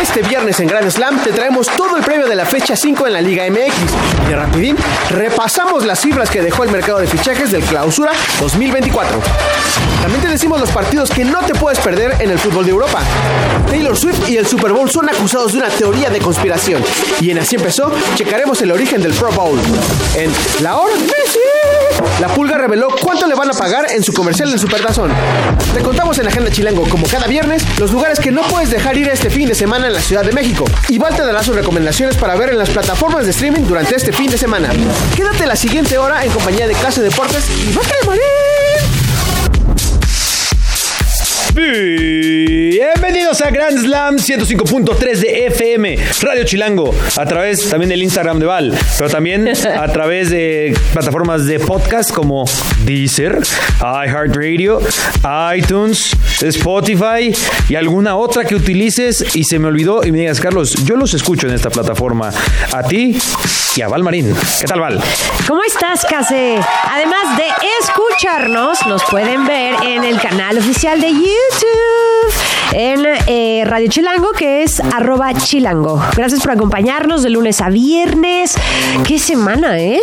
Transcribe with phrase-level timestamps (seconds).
[0.00, 3.12] Este viernes en Grand Slam te traemos todo el premio de la fecha 5 en
[3.12, 4.30] la Liga MX.
[4.30, 4.76] Y rapidín,
[5.10, 9.20] repasamos las cifras que dejó el mercado de fichajes del Clausura 2024.
[10.02, 13.00] También te decimos los partidos que no te puedes perder en el fútbol de Europa.
[13.68, 16.82] Taylor Swift y el Super Bowl son acusados de una teoría de conspiración.
[17.20, 19.58] Y en Así empezó, checaremos el origen del Pro Bowl.
[20.16, 20.30] En
[20.62, 21.13] La Hora de.
[22.20, 25.10] La Pulga reveló cuánto le van a pagar en su comercial del Supertazón.
[25.74, 29.08] Te contamos en Agenda Chilango, como cada viernes, los lugares que no puedes dejar ir
[29.08, 30.64] este fin de semana en la Ciudad de México.
[30.88, 34.12] Y Val te dará sus recomendaciones para ver en las plataformas de streaming durante este
[34.12, 34.70] fin de semana.
[35.16, 38.73] Quédate la siguiente hora en compañía de Casa Deportes y ¡Vaca de Marín!
[41.54, 48.46] Bienvenidos a Grand Slam 105.3 de FM, Radio Chilango, a través también del Instagram de
[48.46, 52.44] Val, pero también a través de plataformas de podcast como
[52.84, 53.38] Deezer,
[53.80, 54.80] iHeartRadio,
[55.56, 57.32] iTunes, Spotify
[57.68, 61.14] y alguna otra que utilices y se me olvidó y me digas, Carlos, yo los
[61.14, 62.32] escucho en esta plataforma.
[62.72, 63.16] A ti
[63.76, 64.34] y a.
[64.60, 65.02] ¿Qué tal, Val?
[65.48, 66.60] ¿Cómo estás, Case?
[66.90, 67.46] Además de
[67.80, 72.34] escucharnos, nos pueden ver en el canal oficial de YouTube,
[72.74, 76.02] en eh, Radio Chilango, que es arroba chilango.
[76.16, 78.56] Gracias por acompañarnos de lunes a viernes.
[79.06, 80.00] ¿Qué semana, eh?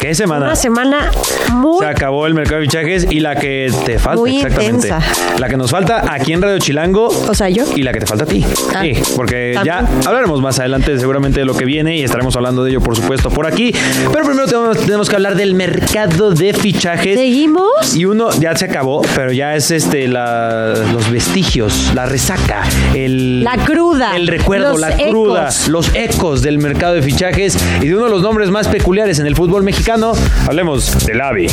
[0.00, 0.46] ¿Qué semana?
[0.46, 1.10] Una semana
[1.52, 1.80] muy...
[1.80, 4.88] Se acabó el mercado de fichajes y la que te falta, Muy exactamente.
[4.88, 5.02] intensa.
[5.38, 7.08] La que nos falta aquí en Radio Chilango.
[7.08, 7.64] O sea, yo.
[7.76, 8.44] Y la que te falta a ti.
[8.74, 12.64] Ah, sí, porque ya hablaremos más adelante seguramente de lo que viene y estaremos hablando
[12.64, 13.72] de ello, por supuesto, por aquí.
[14.12, 17.18] Pero primero tenemos, tenemos que hablar del mercado de fichajes.
[17.18, 17.94] ¿Seguimos?
[17.94, 22.62] Y uno ya se acabó, pero ya es este la, los vestigios, la resaca,
[22.94, 27.96] el La cruda, el recuerdo, la cruda, los ecos del mercado de fichajes y de
[27.96, 30.12] uno de los nombres más peculiares en el fútbol mexicano.
[30.46, 31.48] Hablemos del AVI.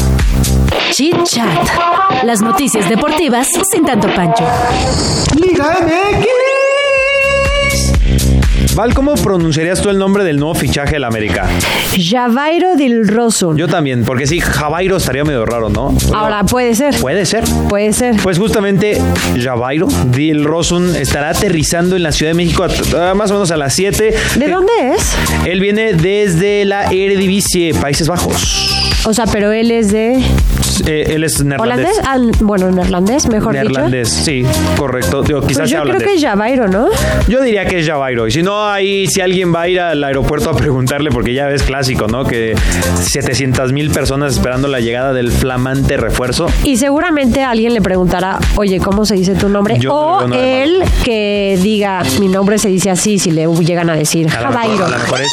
[0.92, 1.68] Chit Chat.
[2.24, 4.46] Las noticias deportivas sin tanto pancho.
[5.36, 6.51] Liga MX.
[8.76, 11.50] Val, ¿cómo pronunciarías tú el nombre del nuevo fichaje del América?
[12.10, 13.58] Javairo del Rosun.
[13.58, 15.94] Yo también, porque sí, Javairo estaría medio raro, ¿no?
[16.14, 16.96] Ahora, puede ser.
[17.02, 17.44] Puede ser.
[17.68, 18.16] Puede ser.
[18.24, 18.98] Pues justamente
[19.42, 23.52] Javairo Dil Rosun estará aterrizando en la Ciudad de México a- a más o menos
[23.52, 24.14] a las 7.
[24.38, 25.16] ¿De dónde es?
[25.46, 28.78] Él viene desde la Eredivisie, Países Bajos.
[29.06, 30.22] O sea, pero él es de
[30.86, 32.00] Eh, él es neerlandés.
[32.00, 32.32] holandés.
[32.34, 34.46] Ah, bueno, neerlandés, mejor Neerlandés, sí,
[34.78, 35.24] correcto.
[35.24, 35.48] Digo, dicho.
[35.48, 36.88] quizás Pues yo creo que es Javairo, ¿no?
[37.28, 38.28] Yo diría que es Javairo.
[38.28, 41.48] Y si no, ahí si alguien va a ir al aeropuerto a preguntarle, porque ya
[41.48, 42.26] ves clásico, ¿no?
[42.26, 42.56] Que
[43.02, 46.48] 700 mil personas esperando la llegada del flamante refuerzo.
[46.64, 49.78] Y seguramente alguien le preguntará, oye, ¿cómo se dice tu nombre?
[49.80, 53.90] Yo no o de él que diga, mi nombre se dice así, si le llegan
[53.90, 54.86] a decir Javairo.
[54.86, 55.32] a lo mejor es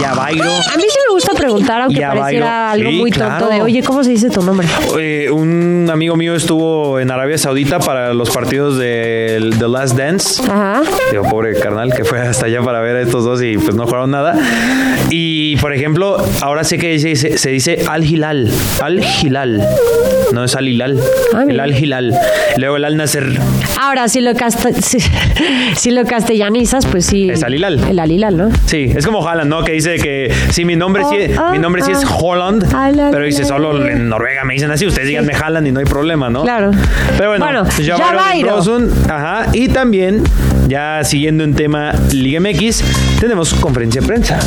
[0.00, 0.44] Javairo.
[0.44, 3.82] A mí sí me gusta preguntar, aunque Javairo, pareciera algo sí, muy tonto de, oye,
[3.82, 4.66] ¿cómo se dice tu nombre?
[4.98, 10.42] Eh, un amigo mío estuvo en Arabia Saudita para los partidos de The Last Dance.
[10.42, 10.82] Ajá.
[11.10, 13.86] Digo, pobre carnal que fue hasta allá para ver a estos dos y pues no
[13.86, 14.38] jugaron nada.
[15.10, 18.50] Y por ejemplo, ahora sé que se dice Al Hilal.
[18.80, 19.66] Al Hilal.
[20.34, 20.98] No es Al Hilal.
[21.32, 21.60] Ah, el.
[21.60, 22.12] Al Hilal.
[22.56, 23.38] Luego el Al Nasser.
[23.80, 24.98] Ahora, si lo, casta- si,
[25.76, 27.30] si lo castellanizas, pues sí.
[27.30, 27.78] Es Al Hilal.
[27.88, 28.50] El Al Hilal, ¿no?
[28.66, 29.62] Sí, es como Haaland, ¿no?
[29.64, 33.10] Que dice que sí, mi nombre, sí, Oh, mi nombre sí es Holland, Al- al-
[33.12, 36.28] pero dice solo en Noruega me dicen así, ustedes díganme Haaland y no hay problema,
[36.30, 36.42] ¿no?
[36.42, 36.72] Claro.
[37.16, 37.64] Pero bueno, Bueno.
[38.56, 40.24] Rosun, ajá, y también,
[40.68, 42.82] ya siguiendo en tema Liga MX,
[43.20, 44.38] tenemos conferencia de prensa.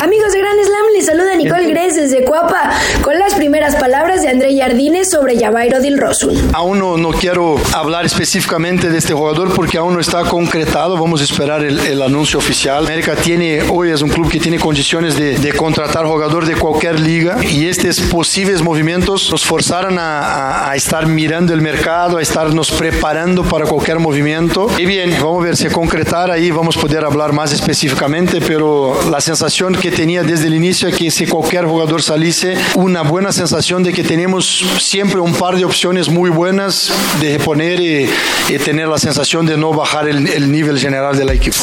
[0.00, 2.70] Amigos de Gran Slam, les saluda Nicole Gres desde Cuapa
[3.02, 6.50] con las primeras palabras de André Jardines sobre Javairo Dilrosun.
[6.52, 10.96] Aún no, no quiero hablar específicamente de este jugador porque aún no está concretado.
[10.98, 12.86] Vamos a esperar el, el anuncio oficial.
[12.86, 17.00] América tiene, hoy es un club que tiene condiciones de, de contratar jugador de cualquier
[17.00, 22.22] liga y estos posibles movimientos nos forzaron a, a- a estar mirando el mercado, a
[22.22, 24.66] estarnos preparando para cualquier movimiento.
[24.78, 28.98] Y bien, vamos a ver si concretar ahí, vamos a poder hablar más específicamente, pero
[29.10, 33.32] la sensación que tenía desde el inicio es que si cualquier jugador saliese, una buena
[33.32, 38.08] sensación de que tenemos siempre un par de opciones muy buenas de poner y,
[38.48, 41.58] y tener la sensación de no bajar el, el nivel general del equipo.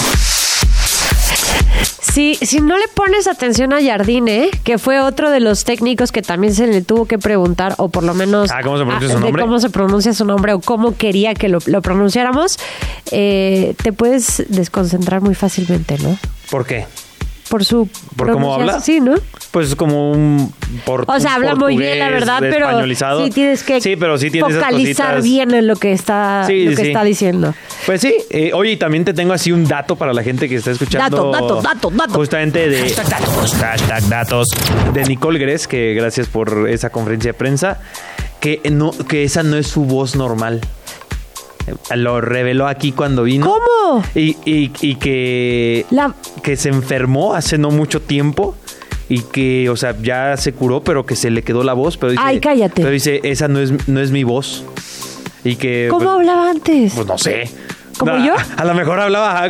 [2.14, 6.22] Si, si no le pones atención a Jardine, que fue otro de los técnicos que
[6.22, 9.16] también se le tuvo que preguntar, o por lo menos Ah, ¿cómo se pronuncia su
[9.16, 9.42] de nombre?
[9.42, 12.60] cómo se pronuncia su nombre o cómo quería que lo, lo pronunciáramos,
[13.12, 16.16] eh, te puedes desconcentrar muy fácilmente, ¿no?
[16.52, 16.86] ¿Por qué?
[17.50, 18.80] Por su ¿Por cómo habla?
[18.80, 19.16] Sí, ¿no?
[19.52, 20.52] Pues como un
[20.86, 22.68] por, O sea, habla muy bien, la verdad, pero
[23.24, 26.66] sí tienes que Sí, pero sí tiene esas focalizar bien en lo que está, Sí,
[26.66, 26.88] lo que sí.
[26.88, 27.54] está diciendo.
[27.86, 30.56] Pues sí, eh, oye, y también te tengo así un dato para la gente que
[30.56, 31.18] está escuchando.
[31.18, 32.14] Dato, dato, dato, dato.
[32.14, 32.90] Justamente de.
[32.90, 33.54] datos.
[33.54, 34.48] Hashtag datos.
[34.94, 37.80] De Nicole Gress, que gracias por esa conferencia de prensa.
[38.40, 40.62] Que, no, que esa no es su voz normal.
[41.96, 43.46] Lo reveló aquí cuando vino.
[43.46, 44.04] ¿Cómo?
[44.16, 48.56] Y, y- y que, La- que se enfermó hace no mucho tiempo.
[49.10, 51.98] Y que, o sea, ya se curó, pero que se le quedó la voz.
[51.98, 52.82] Pero dice, Ay, cállate.
[52.82, 54.64] Pero dice, esa no es, no es mi voz.
[55.44, 55.88] Y que.
[55.90, 56.94] ¿Cómo pues, hablaba antes?
[56.96, 57.50] pues no sé.
[57.98, 58.34] ¿Como No, yo?
[58.36, 59.50] A, a lo mejor hablaba ah,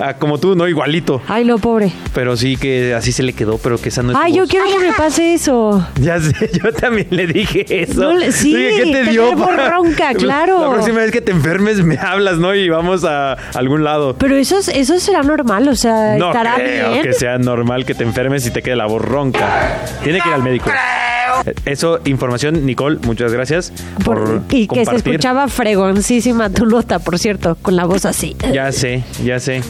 [0.00, 0.68] ah, como tú, ¿no?
[0.68, 1.20] Igualito.
[1.28, 1.92] Ay, no, pobre.
[2.14, 4.50] Pero sí que así se le quedó, pero que esa no es Ay, yo voz.
[4.50, 5.86] quiero que me pase eso.
[6.00, 8.12] Ya sé, yo también le dije eso.
[8.14, 9.34] No sí, Dije, ¿qué te dio?
[9.34, 10.60] ronca, La- claro.
[10.62, 12.54] La próxima vez que te enfermes me hablas, ¿no?
[12.54, 14.14] Y vamos a algún lado.
[14.18, 17.02] Pero eso, es- eso será normal, o sea, No estará creo bien.
[17.02, 19.78] que sea normal que te enfermes y te quede la voz ronca.
[20.02, 20.70] Tiene que ir al médico.
[20.70, 21.29] Eh,
[21.64, 23.72] Eso, información, Nicole, muchas gracias
[24.04, 28.36] por, Por- y que se escuchaba fregoncísima tu nota, por cierto, con la voz así.
[28.52, 29.62] Ya sé, ya sé.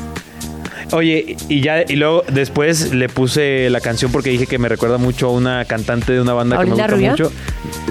[0.93, 4.99] Oye, y ya, y luego después le puse la canción porque dije que me recuerda
[4.99, 7.11] mucho a una cantante de una banda que me ¿Paulina gusta Rubio?
[7.11, 7.33] mucho.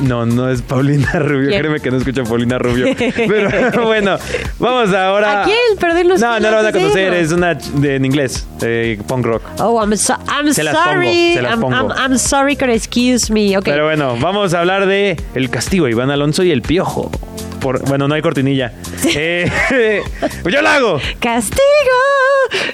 [0.04, 1.60] No, no es Paulina Rubio, ¿Quién?
[1.62, 2.88] créeme que no escucha Paulina Rubio.
[3.16, 4.18] Pero bueno,
[4.60, 5.42] vamos ahora.
[5.44, 5.58] ¿A quién?
[5.80, 9.26] Perdí los No, no lo van a conocer, es una de, en inglés, de punk
[9.26, 9.44] rock.
[9.60, 11.08] Oh, I'm, so- I'm Se las sorry.
[11.08, 11.76] pongo, se las I'm, pongo.
[11.76, 13.58] I'm- I'm sorry, excuse me.
[13.58, 13.66] Ok.
[13.66, 17.10] Pero bueno, vamos a hablar de El Castigo, Iván Alonso y El Piojo.
[17.60, 18.74] Por, bueno, no hay cortinilla.
[19.16, 19.50] Eh,
[20.50, 21.00] yo la hago.
[21.20, 21.60] ¡Castigo!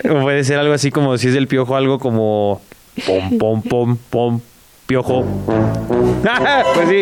[0.09, 2.61] O puede ser algo así como si es del piojo, algo como
[3.05, 4.41] pom, pom, pom, pom,
[4.85, 5.25] piojo.
[6.75, 7.01] pues sí,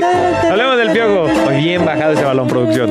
[0.50, 1.28] hablemos del piojo.
[1.46, 2.90] Muy bien bajado ese balón, producción.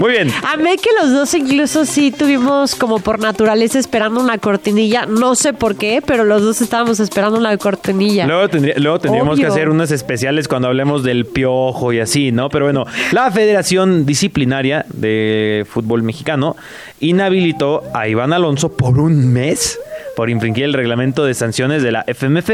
[0.00, 0.30] Muy bien.
[0.52, 5.06] Amé que los dos incluso sí tuvimos como por naturaleza esperando una cortinilla.
[5.06, 8.26] No sé por qué, pero los dos estábamos esperando una cortinilla.
[8.26, 9.46] Luego, tendría- luego tendríamos Obvio.
[9.46, 12.48] que hacer unas especiales cuando hablemos del piojo y así, ¿no?
[12.48, 16.56] Pero bueno, la Federación Disciplinaria de Fútbol Mexicano
[17.00, 19.78] inhabilitó a Iván Alonso por un mes
[20.16, 22.50] por infringir el reglamento de sanciones de la FMF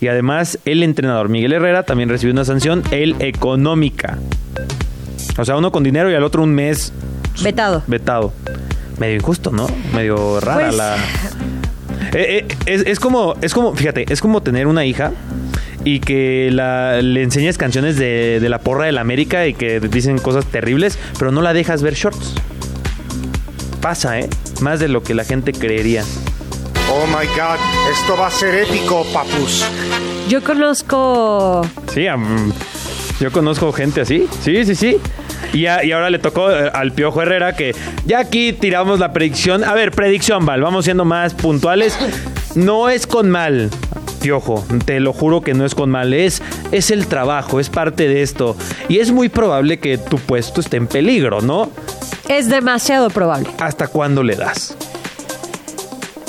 [0.00, 4.18] y además el entrenador Miguel Herrera también recibió una sanción, el económica.
[5.38, 6.92] O sea, uno con dinero y al otro un mes
[7.42, 7.82] Vetado.
[7.86, 8.32] vetado.
[8.98, 9.66] Medio injusto, ¿no?
[9.94, 10.96] Medio rara Pues- la...
[12.12, 15.10] Eh, eh, es, es como, es como, fíjate, es como tener una hija
[15.84, 19.80] y que la, le enseñes canciones de, de la porra de la América y que
[19.80, 22.34] dicen cosas terribles, pero no la dejas ver shorts.
[23.86, 24.28] Pasa, ¿eh?
[24.62, 26.02] Más de lo que la gente creería.
[26.90, 27.56] Oh my god,
[27.88, 29.64] esto va a ser épico, papus.
[30.28, 31.64] Yo conozco.
[31.94, 32.52] Sí, am-
[33.20, 34.26] yo conozco gente así.
[34.42, 34.96] Sí, sí, sí.
[35.52, 39.12] Y, a- y ahora le tocó eh, al Piojo Herrera que ya aquí tiramos la
[39.12, 39.62] predicción.
[39.62, 41.96] A ver, predicción, Val, vamos siendo más puntuales.
[42.56, 43.70] No es con mal,
[44.20, 46.12] Piojo, te lo juro que no es con mal.
[46.12, 46.42] Es,
[46.72, 48.56] es el trabajo, es parte de esto.
[48.88, 51.70] Y es muy probable que tu puesto esté en peligro, ¿no?
[52.28, 53.48] Es demasiado probable.
[53.60, 54.76] ¿Hasta cuándo le das?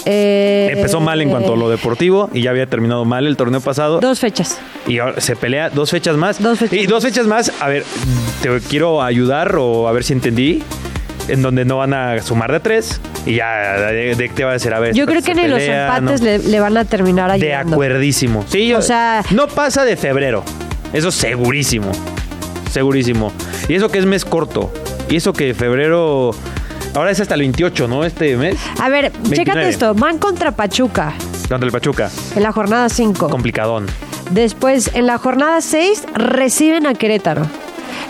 [0.05, 3.59] Eh, Empezó mal en cuanto a lo deportivo y ya había terminado mal el torneo
[3.59, 3.99] pasado.
[3.99, 4.57] Dos fechas.
[4.87, 6.41] Y ahora se pelea dos fechas más.
[6.41, 7.51] Dos fechas y dos fechas más.
[7.59, 7.83] A ver,
[8.41, 10.63] te quiero ayudar o a ver si entendí.
[11.27, 13.01] En donde no van a sumar de tres.
[13.25, 14.93] Y ya de, de- te va a decir, a ver.
[14.95, 16.25] Yo creo que ni los empates ¿no?
[16.25, 17.73] le, le van a terminar De ayudando.
[17.75, 18.45] acuerdísimo.
[18.47, 20.45] Sí, yo, O sea- no pasa de febrero.
[20.93, 21.91] Eso segurísimo.
[22.71, 23.33] Segurísimo.
[23.67, 24.71] Y eso que es mes corto.
[25.09, 26.31] Y eso que febrero.
[26.95, 28.03] Ahora es hasta el 28, ¿no?
[28.03, 28.57] Este mes.
[28.79, 29.35] A ver, 29.
[29.35, 29.93] chécate esto.
[29.93, 31.13] Van contra Pachuca
[31.47, 32.09] Contra el Pachuca.
[32.35, 33.29] en la jornada 5.
[33.29, 33.85] Complicadón.
[34.31, 37.45] Después, en la jornada 6, reciben a Querétaro.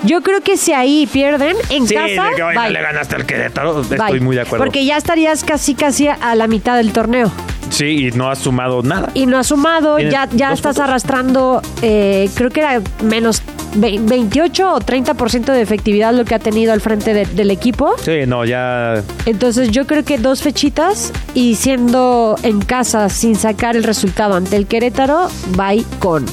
[0.03, 3.83] Yo creo que si ahí pierden en Sí, casa, hoy no le ganaste al Querétaro.
[3.83, 3.97] Bye.
[3.97, 4.63] Estoy muy de acuerdo.
[4.63, 7.31] Porque ya estarías casi casi a la mitad del torneo.
[7.69, 9.09] Sí, y no has sumado nada.
[9.13, 10.89] Y no has sumado, ya, ya estás puntos.
[10.89, 13.41] arrastrando, eh, creo que era menos
[13.75, 17.95] 28 o 30% de efectividad lo que ha tenido al frente de- del equipo.
[18.03, 23.75] Sí, no, ya Entonces yo creo que dos fechitas y siendo en casa sin sacar
[23.75, 26.25] el resultado ante el Querétaro, bye con.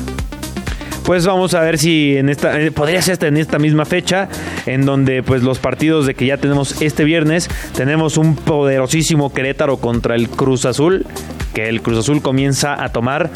[1.04, 4.28] Pues vamos a ver si en esta eh, podría ser hasta en esta misma fecha
[4.64, 9.76] en donde pues los partidos de que ya tenemos este viernes tenemos un poderosísimo Querétaro
[9.76, 11.04] contra el Cruz Azul
[11.52, 13.28] que el Cruz Azul comienza a tomar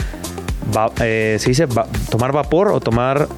[0.74, 3.28] va- eh, se dice Va- tomar vapor o tomar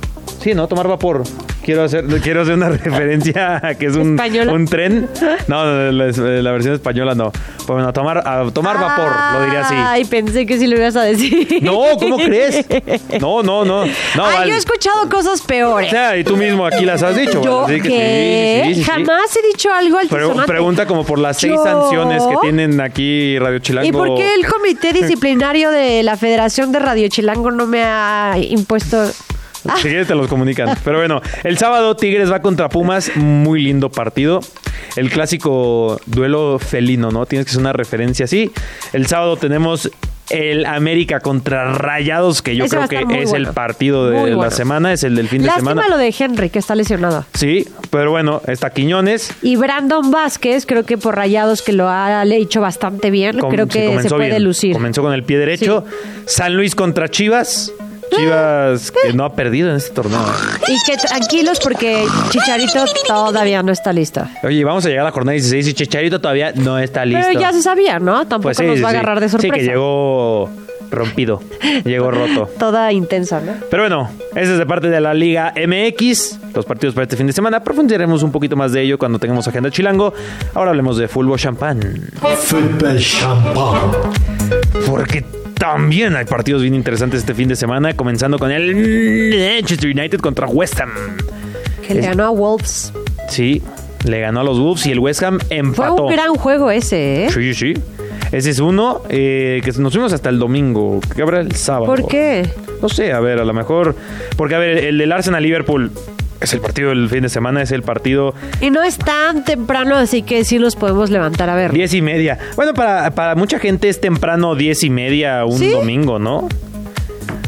[0.40, 1.22] sí no tomar vapor
[1.62, 4.52] Quiero hacer, quiero hacer una referencia a que es un, ¿Española?
[4.54, 5.08] un tren.
[5.46, 7.30] No, la, la versión española no.
[7.30, 9.74] Pues bueno, a tomar, a tomar vapor, lo diría así.
[9.76, 11.62] Ay, pensé que sí lo ibas a decir.
[11.62, 12.64] No, ¿cómo crees?
[13.20, 13.84] No, no, no.
[13.84, 15.90] no Ay, yo he escuchado cosas O peores.
[15.90, 17.42] sea, y tú mismo aquí las has dicho.
[17.42, 18.90] ¿Yo así que sí, sí, sí, sí.
[18.90, 20.50] Jamás he dicho algo Pero altisonante.
[20.52, 21.62] pregunta como por las seis ¿Yo?
[21.62, 23.86] sanciones que tienen aquí Radio Chilango.
[23.88, 28.34] ¿Y por qué el comité disciplinario de la Federación de Radio Chilango no me ha
[28.40, 29.04] impuesto?
[29.76, 30.76] Si quieres te los comunican.
[30.84, 33.10] Pero bueno, el sábado Tigres va contra Pumas.
[33.16, 34.40] Muy lindo partido.
[34.96, 37.26] El clásico duelo felino, ¿no?
[37.26, 38.50] Tienes que ser una referencia así.
[38.92, 39.90] El sábado tenemos
[40.30, 44.36] el América contra Rayados, que yo Ese creo que es el partido de Muy la
[44.36, 44.50] bueno.
[44.52, 45.88] semana, es el del fin de Lástima semana.
[45.88, 47.24] lo de Henry, que está lesionado.
[47.34, 49.32] Sí, pero bueno, está Quiñones.
[49.42, 53.66] Y Brandon Vázquez, creo que por Rayados, que lo ha hecho bastante bien, Com- creo
[53.66, 54.44] sí, que se puede bien.
[54.44, 54.72] lucir.
[54.72, 55.84] Comenzó con el pie derecho.
[56.26, 57.72] San Luis contra Chivas.
[58.10, 60.20] Chivas que no ha perdido en este torneo.
[60.68, 64.26] Y que tranquilos porque Chicharito todavía no está listo.
[64.42, 67.24] Oye, vamos a llegar a la jornada 16 y Chicharito todavía no está listo.
[67.28, 68.26] Pero ya se sabía, ¿no?
[68.26, 69.54] Tampoco Pues sí, nos va a sí, agarrar de sorpresa.
[69.54, 70.50] Sí, que llegó
[70.90, 71.40] rompido.
[71.84, 72.50] llegó roto.
[72.58, 73.52] Toda intensa, ¿no?
[73.70, 76.38] Pero bueno, ese es de parte de la Liga MX.
[76.54, 77.62] Los partidos para este fin de semana.
[77.62, 80.12] Profundizaremos un poquito más de ello cuando tengamos agenda chilango.
[80.54, 82.10] Ahora hablemos de fútbol champán.
[82.42, 83.90] Fútbol champán.
[84.86, 85.24] Porque
[85.60, 87.92] también hay partidos bien interesantes este fin de semana.
[87.94, 90.90] Comenzando con el Manchester United contra West Ham.
[91.86, 92.92] Que le ganó a Wolves.
[93.28, 93.62] Sí,
[94.04, 96.06] le ganó a los Wolves y el West Ham Fue empató.
[96.06, 97.30] un gran juego ese, ¿eh?
[97.30, 97.74] Sí, sí.
[98.32, 101.00] Ese es uno eh, que nos fuimos hasta el domingo.
[101.14, 101.86] ¿Qué habrá el sábado?
[101.86, 102.48] ¿Por qué?
[102.80, 103.94] No sé, a ver, a lo mejor.
[104.36, 105.92] Porque, a ver, el del Arsenal Liverpool
[106.40, 109.96] es el partido del fin de semana, es el partido Y no es tan temprano,
[109.96, 111.72] así que sí nos podemos levantar a ver.
[111.72, 112.38] diez y media.
[112.56, 115.70] Bueno, para, para mucha gente es temprano diez y media un ¿Sí?
[115.70, 116.48] domingo, ¿no?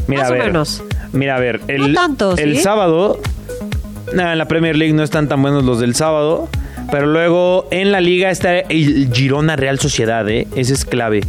[0.07, 0.45] Mira, Más a o ver.
[0.47, 0.83] menos.
[1.11, 1.61] Mira, a ver.
[1.67, 3.19] El, No tanto, El sábado.
[4.13, 6.49] nah, en la Premier League no están tan buenos los del sábado.
[6.91, 10.47] Pero luego en la liga está el Girona Real Sociedad, ¿eh?
[10.55, 11.21] Ese es clave.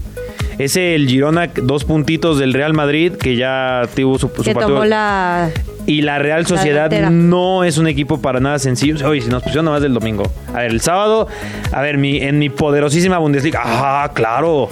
[0.58, 4.74] Ese el Girona, dos puntitos del Real Madrid, que ya tuvo su, su Que partido.
[4.74, 5.50] tomó la...
[5.86, 9.08] Y la Real Sociedad no es un equipo para nada sencillo.
[9.08, 10.24] Oye, si nos pusieron nada más del domingo.
[10.54, 11.28] A ver, el sábado,
[11.72, 13.60] a ver, mi, en mi poderosísima Bundesliga.
[13.64, 14.68] Ah, claro.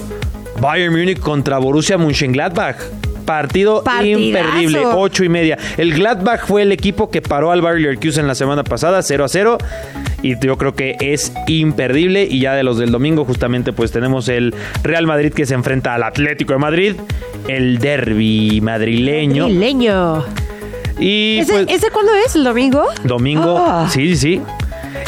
[0.59, 2.77] Bayern Múnich contra Borussia Mönchengladbach.
[3.25, 4.19] Partido Partidazo.
[4.19, 5.57] imperdible, ocho y media.
[5.77, 9.27] El Gladbach fue el equipo que paró al Bayer Leverkusen la semana pasada, 0 a
[9.29, 9.57] 0.
[10.21, 12.23] Y yo creo que es imperdible.
[12.29, 14.53] Y ya de los del domingo, justamente, pues tenemos el
[14.83, 16.95] Real Madrid que se enfrenta al Atlético de Madrid.
[17.47, 19.47] El derby madrileño.
[19.47, 20.23] Leño.
[21.03, 22.35] Y ¿Ese, pues, ¿Ese cuándo es?
[22.35, 22.85] ¿El domingo?
[23.03, 23.87] Domingo, Ah.
[23.91, 24.41] sí, sí, sí.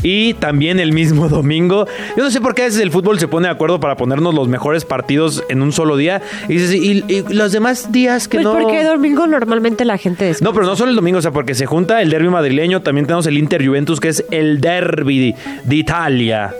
[0.03, 1.87] Y también el mismo domingo.
[2.17, 4.33] Yo no sé por qué a veces el fútbol se pone de acuerdo para ponernos
[4.33, 6.21] los mejores partidos en un solo día.
[6.49, 8.53] Y dices, ¿y, y los demás días que Pues no?
[8.53, 10.43] porque domingo normalmente la gente descansa.
[10.45, 13.05] No, pero no solo el domingo, o sea, porque se junta el derby madrileño, también
[13.05, 15.33] tenemos el Inter Juventus, que es el derby
[15.63, 16.53] de Italia.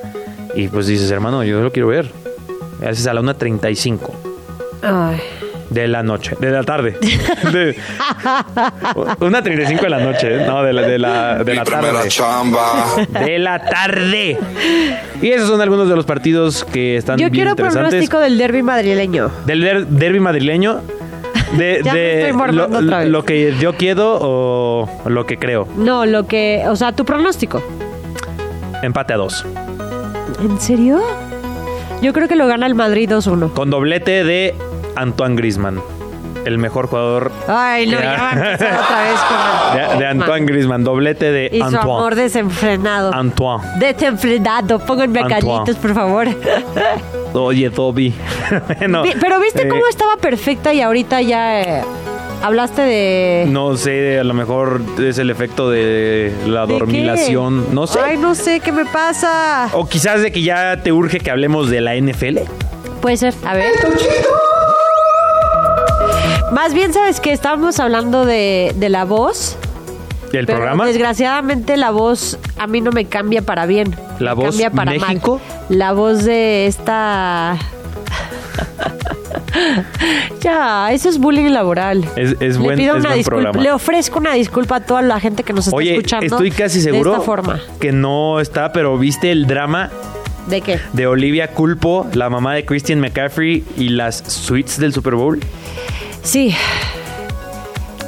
[0.55, 2.09] Y pues dices, hermano, yo lo quiero ver.
[2.81, 3.99] A veces a la 1.35
[4.81, 5.17] Ay.
[5.69, 6.97] De la noche, de la tarde.
[7.51, 7.75] De,
[8.95, 10.43] 1.35 de la noche, ¿eh?
[10.45, 12.09] no, de la, de la, de la tarde.
[13.25, 14.37] De la tarde.
[15.21, 17.89] Y esos son algunos de los partidos que están Yo bien quiero interesantes.
[17.89, 19.31] pronóstico del derby madrileño.
[19.45, 20.81] Del der- derby madrileño.
[21.57, 23.09] De, Ya me de estoy lo, mormando otra vez.
[23.09, 25.67] lo que yo quiero o lo que creo.
[25.77, 26.63] No, lo que...
[26.67, 27.63] O sea, tu pronóstico.
[28.81, 29.45] Empate a dos.
[30.41, 31.01] ¿En serio?
[32.01, 33.53] Yo creo que lo gana el Madrid 2-1.
[33.53, 34.53] Con doblete de
[34.95, 35.81] Antoine Grisman.
[36.45, 38.03] El mejor jugador Ay, no, Ya.
[38.03, 39.19] ya va a empezar otra vez
[39.89, 39.97] con...
[39.97, 40.83] de, de Antoine Grisman.
[40.83, 41.79] Doblete de Y su amor
[42.13, 42.15] Antoine.
[42.21, 43.13] desenfrenado.
[43.13, 43.63] Antoine.
[43.79, 44.77] Desenfrenado.
[44.79, 45.41] Pónganme Antoine.
[45.41, 46.27] cariños, por favor.
[47.33, 48.13] Oye, Toby.
[48.77, 51.61] Bueno, Vi- Pero ¿viste eh, cómo estaba perfecta y ahorita ya...
[51.61, 51.83] eh,
[52.43, 53.45] hablaste de...
[53.49, 56.79] No sé, a lo mejor es el efecto de la ¿De qué?
[56.79, 57.73] dormilación.
[57.73, 57.99] No sé.
[58.03, 59.69] Ay, no sé, ¿qué me pasa?
[59.73, 62.37] O quizás de que ya te urge que hablemos de la NFL.
[63.01, 63.71] Puede ser, a ver.
[66.55, 69.57] Más bien, ¿sabes que Estábamos hablando de, de la voz.
[70.31, 70.85] ¿Del pero programa?
[70.85, 73.93] Desgraciadamente la voz a mí no me cambia para bien.
[74.19, 75.41] ¿La Me voz cambia para México?
[75.69, 75.77] mal.
[75.77, 77.57] La voz de esta...
[80.41, 82.05] ya, eso es bullying laboral.
[82.15, 83.61] Es, es le pido es una buen programa.
[83.61, 86.25] le ofrezco una disculpa a toda la gente que nos está Oye, escuchando.
[86.25, 87.59] estoy casi De seguro esta forma.
[87.81, 89.89] que no está, pero ¿viste el drama
[90.47, 90.79] ¿De qué?
[90.93, 95.39] de Olivia Culpo, la mamá de Christian McCaffrey y las suites del Super Bowl?
[96.25, 96.55] Sí.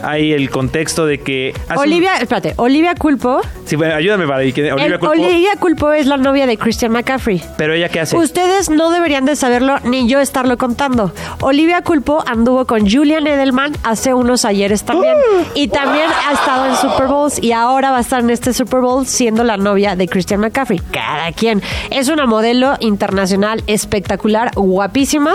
[0.04, 1.54] Hay el contexto de que...
[1.70, 3.42] un- Olivia, espérate, Olivia Culpo.
[3.66, 6.92] Sí, bueno, ayúdame para que Olivia el- Culpo- Olivia Culpo es la novia de Christian
[6.92, 7.42] McCaffrey.
[7.58, 8.16] Pero ella qué hace?
[8.18, 11.14] Ustedes no deberían de saberlo ni yo estarlo contando.
[11.42, 15.16] Olivia Culpo anduvo con Julian Edelman hace unos ayeres también.
[15.56, 18.80] Y también ha estado en Super Bowls y ahora va a estar en este Super
[18.82, 20.80] Bowl siendo la novia de Christian McCaffrey.
[20.92, 21.62] Cada quien.
[21.90, 25.34] Es una modelo internacional espectacular, guapísima.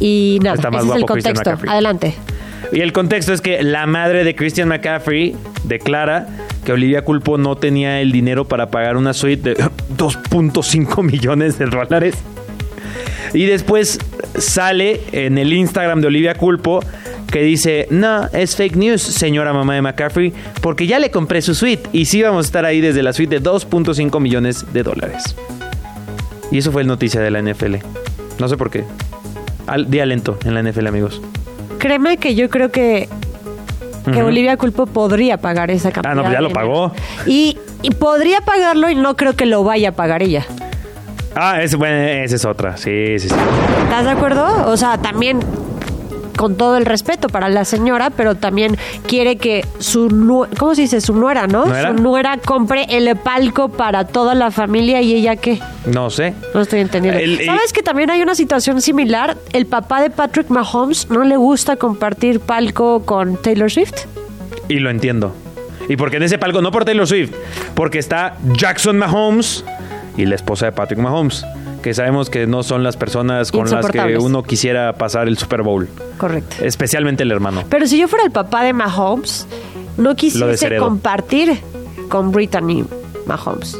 [0.00, 1.50] Y nada, ese es el contexto.
[1.68, 2.14] Adelante.
[2.72, 6.26] Y el contexto es que la madre de Christian McCaffrey declara
[6.64, 9.56] que Olivia Culpo no tenía el dinero para pagar una suite de
[9.96, 12.16] 2.5 millones de dólares.
[13.34, 13.98] Y después
[14.38, 16.80] sale en el Instagram de Olivia Culpo
[17.30, 21.54] que dice, no, es fake news, señora mamá de McCaffrey, porque ya le compré su
[21.54, 25.36] suite y sí vamos a estar ahí desde la suite de 2.5 millones de dólares.
[26.50, 27.76] Y eso fue el noticia de la NFL.
[28.38, 28.84] No sé por qué.
[29.66, 31.20] Al, día lento en la NFL, amigos.
[31.78, 33.08] Créeme que yo creo que,
[34.04, 34.26] que Ujú.
[34.26, 36.12] Olivia Culpo podría pagar esa cantidad.
[36.12, 36.92] Ah, no, pues ya lo pagó.
[37.26, 40.44] Y, y podría pagarlo y no creo que lo vaya a pagar ella.
[41.34, 42.76] Ah, es, bueno, esa es otra.
[42.76, 43.34] Sí, sí, sí.
[43.84, 44.66] ¿Estás de acuerdo?
[44.66, 45.40] O sea, también
[46.38, 50.82] con todo el respeto para la señora, pero también quiere que su nu- ¿cómo se
[50.82, 51.00] dice?
[51.02, 51.66] Su nuera, ¿no?
[51.66, 51.88] ¿Nuera?
[51.94, 55.58] Su nuera compre el palco para toda la familia y ella qué?
[55.86, 56.32] No sé.
[56.54, 57.20] No estoy entendiendo.
[57.20, 59.36] El- ¿Sabes que también hay una situación similar?
[59.52, 64.06] El papá de Patrick Mahomes no le gusta compartir palco con Taylor Swift.
[64.68, 65.34] Y lo entiendo.
[65.88, 67.32] Y porque en ese palco, no por Taylor Swift,
[67.74, 69.64] porque está Jackson Mahomes
[70.16, 71.44] y la esposa de Patrick Mahomes,
[71.82, 75.62] que sabemos que no son las personas con las que uno quisiera pasar el Super
[75.62, 75.88] Bowl.
[76.18, 76.56] Correcto.
[76.64, 77.64] Especialmente el hermano.
[77.68, 79.46] Pero si yo fuera el papá de Mahomes,
[79.96, 81.58] no quisiese compartir
[82.08, 82.84] con Brittany
[83.26, 83.78] Mahomes.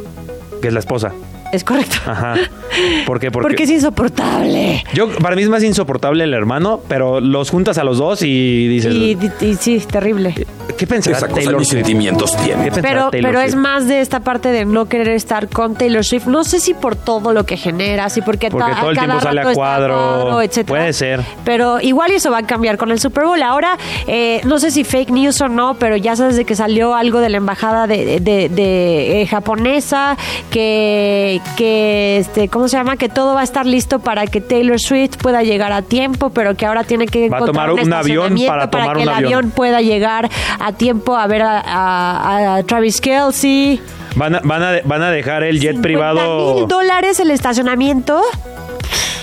[0.60, 1.12] Que es la esposa.
[1.52, 1.96] Es correcto.
[2.06, 2.34] Ajá.
[3.06, 3.30] ¿Por qué?
[3.30, 4.84] Porque es insoportable.
[4.92, 8.68] Yo, para mí es más insoportable el hermano, pero los juntas a los dos y
[8.68, 10.34] dices, Y, y- y sí, terrible.
[10.76, 11.70] ¿Qué pensará Esa cosa Taylor Swift?
[11.70, 12.64] sentimientos tiene.
[12.64, 13.62] ¿Qué pensará Pero, Taylor pero es Swift?
[13.62, 16.26] más de esta parte de no querer estar con Taylor Swift.
[16.26, 19.22] No sé si por todo lo que genera, si porque, Porque todo el cada tiempo
[19.22, 20.42] sale a rato está cuadro.
[20.42, 20.78] etcétera.
[20.78, 21.20] Puede ser.
[21.44, 23.42] Pero igual eso va a cambiar con el Super Bowl.
[23.42, 26.94] Ahora, eh, no sé si fake news o no, pero ya sabes de que salió
[26.94, 30.16] algo de la embajada de, de- de, eh, japonesa,
[30.50, 32.96] que, que este, ¿cómo se llama?
[32.96, 36.54] Que todo va a estar listo para que Taylor Swift pueda llegar a tiempo, pero
[36.54, 39.02] que ahora tiene que Va a encontrar tomar un avión estacionamiento para tomar que un
[39.02, 39.32] el avión.
[39.34, 40.28] avión pueda llegar
[40.60, 43.80] a tiempo a ver a, a- a Travis Kelsey.
[44.16, 46.54] Van a, van, a, van a dejar el jet privado.
[46.56, 48.20] mil dólares el estacionamiento.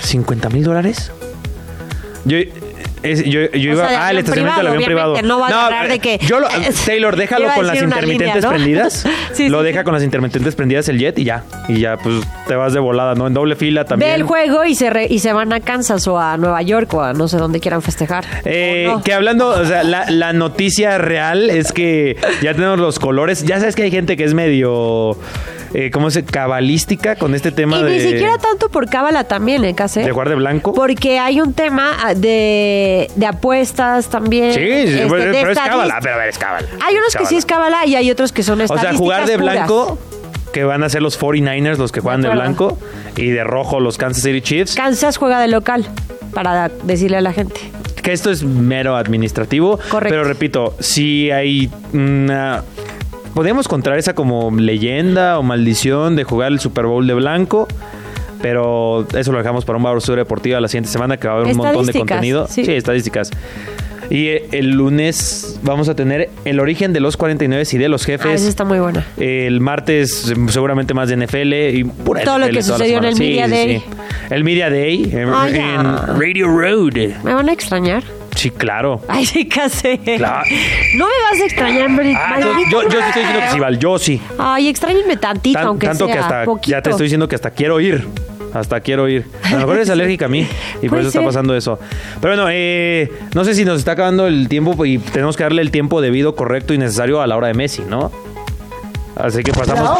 [0.04, 1.12] ¿50 mil dólares?
[2.26, 2.38] Yo,
[3.12, 3.88] es- yo, yo iba.
[3.88, 6.48] sea, de ah, estacionamiento del avión privado, no va a agarrar de que- Yo lo-
[6.86, 8.50] Taylor, déjalo con las intermitentes línea, ¿no?
[8.50, 9.06] prendidas.
[9.34, 9.84] Sí, lo sí, deja sí.
[9.86, 11.44] con las intermitentes prendidas el jet y ya.
[11.68, 12.16] Y ya, pues
[12.48, 13.28] te vas de volada, ¿no?
[13.28, 14.12] En doble fila también.
[14.12, 16.94] Ve el juego y se, re- y se van a Kansas o a Nueva York
[16.94, 18.24] o a no sé dónde quieran festejar.
[18.46, 19.04] Eh, ¿O no?
[19.04, 23.44] Que hablando, o sea, la, la noticia real es que ya tenemos los colores.
[23.44, 25.18] Ya sabes que hay gente que es medio,
[25.78, 29.66] eh, ¿cómo se cabalística con este tema Y de, ni siquiera tanto por cábala también,
[29.66, 30.04] ¿eh, Case?
[30.04, 30.74] de jugar de blanco.
[30.74, 34.54] Porque hay un tema ah, de, de apuestas también.
[34.54, 36.00] sí, este, pero, es cábala.
[36.02, 36.68] Pero a ver, es cábala.
[36.82, 39.26] Hay unos que sí es cábala y hay otros que son O sea, estadísticas jugar
[39.26, 39.56] de puras.
[39.56, 40.00] blanco,
[40.54, 42.78] que van a ser los 49ers los que juegan de, blanco,
[43.18, 44.76] y de rojo los Kansas City Chiefs.
[44.76, 45.86] Kansas juega de local,
[46.34, 47.60] para decirle a la gente.
[48.02, 49.78] Que esto es mero administrativo.
[49.90, 50.14] Correcto.
[50.14, 52.64] Pero repito, si hay una.
[53.36, 57.68] Podemos contar esa como leyenda o maldición de jugar el Super Bowl de blanco.
[58.42, 61.52] Pero eso lo dejamos para un Basura Deportiva la siguiente semana, que va a haber
[61.52, 62.48] un montón de contenido.
[62.50, 62.66] sí.
[62.66, 63.32] sí, estadísticas.
[64.10, 68.04] Y eh, el lunes vamos a tener el origen de los 49 y de los
[68.04, 68.42] Ah, jefes.
[68.42, 69.04] esa está muy buena.
[69.18, 72.86] El martes eh, seguramente más de NFL y pura Todo lo NFL que toda la
[72.86, 73.16] sucedió en el.
[73.18, 73.84] Media Day.
[74.30, 76.94] El Media Day en, Ah, en Radio Road.
[77.24, 78.04] ¿Me van a extrañar?
[78.36, 79.02] Sí, claro.
[79.08, 79.98] Ay, sí, casi.
[79.98, 80.44] Claro.
[80.96, 83.60] No me vas a extrañar, Ah, yo, maldito yo, yo te estoy diciendo que sí,
[83.60, 84.22] Val, yo sí.
[84.38, 86.72] Ay, extrañenme tantito, Tan- aunque tanto sea que hasta poquito.
[86.72, 88.08] ya te estoy diciendo que hasta quiero ir.
[88.54, 89.26] Hasta quiero ir.
[89.44, 90.48] A lo mejor eres alérgica a mí
[90.82, 91.78] y por eso está pasando eso.
[92.22, 95.62] Pero bueno, eh, no sé si nos está acabando el tiempo y tenemos que darle
[95.62, 98.12] el tiempo debido, correcto y necesario a la hora de Messi, ¿no?
[99.18, 99.98] Así que pasamos.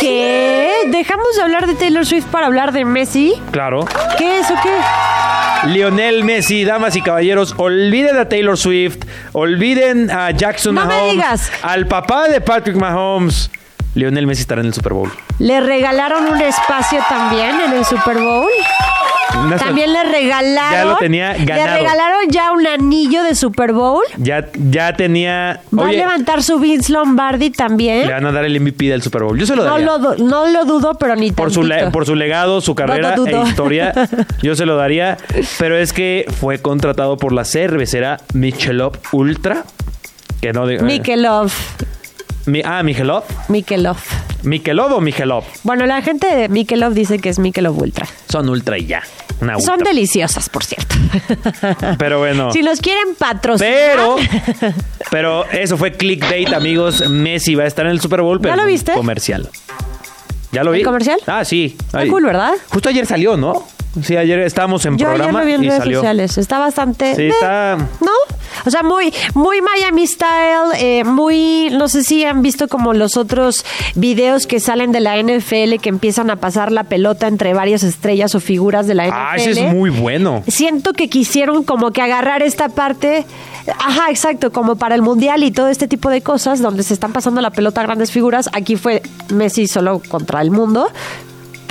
[0.00, 0.70] ¿Qué?
[0.88, 3.34] ¿Dejamos de hablar de Taylor Swift para hablar de Messi?
[3.50, 3.86] Claro.
[4.18, 4.70] ¿Qué es o qué?
[5.68, 11.12] Lionel Messi, damas y caballeros, olviden a Taylor Swift, olviden a Jackson No me Mahomes,
[11.14, 11.52] digas.
[11.62, 13.50] al papá de Patrick Mahomes.
[13.94, 15.10] Lionel Messi estará en el Super Bowl.
[15.38, 18.48] Le regalaron un espacio también en el Super Bowl.
[19.48, 20.72] No También le regalaron.
[20.72, 21.78] Ya lo tenía Le ganado.
[21.78, 24.02] regalaron ya un anillo de Super Bowl.
[24.18, 25.62] Ya, ya tenía.
[25.76, 28.06] Va Oye, a levantar su Vince Lombardi también.
[28.06, 29.38] le van a dar el MVP del Super Bowl.
[29.38, 29.86] Yo se lo No daría.
[29.86, 33.16] lo, du- no lo dudo, pero ni por su, le- por su legado, su carrera
[33.16, 33.92] lo e historia,
[34.42, 35.16] yo se lo daría.
[35.58, 39.64] Pero es que fue contratado por la cervecera Michelob Ultra.
[40.42, 41.50] Que no diga- Mikelov.
[42.46, 43.24] Mi- ah, Mijelov.
[43.48, 43.98] Mikelov.
[44.42, 45.44] ¿Mikelov o Mijelov?
[45.62, 48.06] Bueno, la gente de Mikelov dice que es Mikelov Ultra.
[48.28, 49.02] Son ultra y ya.
[49.40, 50.94] Una Son deliciosas, por cierto.
[51.98, 52.52] Pero bueno.
[52.52, 53.72] Si los quieren patrocinar.
[53.72, 54.16] Pero,
[55.10, 57.08] pero eso fue clickbait, amigos.
[57.08, 58.92] Messi va a estar en el Super Bowl, pero ¿Ya lo viste?
[58.92, 59.48] comercial.
[60.52, 60.78] ¿Ya lo vi?
[60.80, 61.18] ¿El comercial?
[61.26, 61.76] Ah, sí.
[61.78, 62.52] Está cool, ¿verdad?
[62.68, 63.66] Justo ayer salió, ¿no?
[64.02, 65.98] Sí, ayer estábamos en Yo ayer programa lo vi en y redes salió.
[65.98, 66.38] sociales.
[66.38, 67.14] Está bastante.
[67.14, 68.10] Sí, eh, está- ¿No?
[68.64, 71.68] O sea, muy, muy Miami style, eh, muy.
[71.72, 75.88] No sé si han visto como los otros videos que salen de la NFL que
[75.88, 79.16] empiezan a pasar la pelota entre varias estrellas o figuras de la NFL.
[79.18, 80.42] Ah, ese es muy bueno.
[80.48, 83.24] Siento que quisieron como que agarrar esta parte,
[83.78, 87.12] ajá, exacto, como para el mundial y todo este tipo de cosas donde se están
[87.12, 88.48] pasando la pelota a grandes figuras.
[88.52, 90.88] Aquí fue Messi solo contra el mundo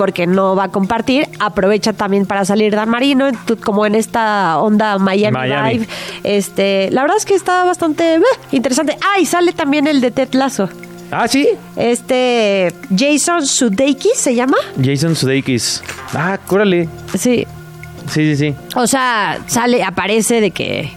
[0.01, 1.29] porque no va a compartir.
[1.37, 3.29] Aprovecha también para salir Dan Marino,
[3.63, 5.73] como en esta onda Miami, Miami.
[5.73, 5.87] Vibe.
[6.23, 8.97] Este, la verdad es que está bastante eh, interesante.
[8.99, 10.69] Ah, y sale también el de Ted Lasso.
[11.11, 11.47] Ah, sí.
[11.75, 14.57] Este, Jason Sudeikis se llama.
[14.83, 15.83] Jason Sudeikis.
[16.15, 16.89] Ah, córale.
[17.15, 17.45] Sí,
[18.09, 18.55] Sí, sí, sí.
[18.75, 20.91] o sea, sale, aparece de que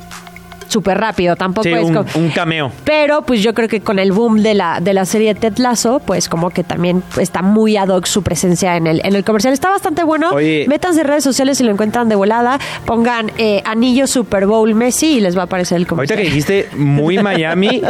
[0.75, 2.09] súper rápido, tampoco Sí, es un, como...
[2.17, 2.73] un cameo.
[2.85, 6.01] Pero pues yo creo que con el boom de la, de la serie Ted Lasso,
[6.05, 9.55] pues como que también está muy ad hoc su presencia en el, en el comercial.
[9.55, 10.31] Está bastante bueno.
[10.33, 10.67] Oye.
[10.69, 12.59] Métanse en redes sociales si lo encuentran de volada.
[12.87, 16.19] Pongan eh, anillo Super Bowl Messi y les va a aparecer el Ahorita comercial.
[16.19, 17.81] que dijiste muy Miami,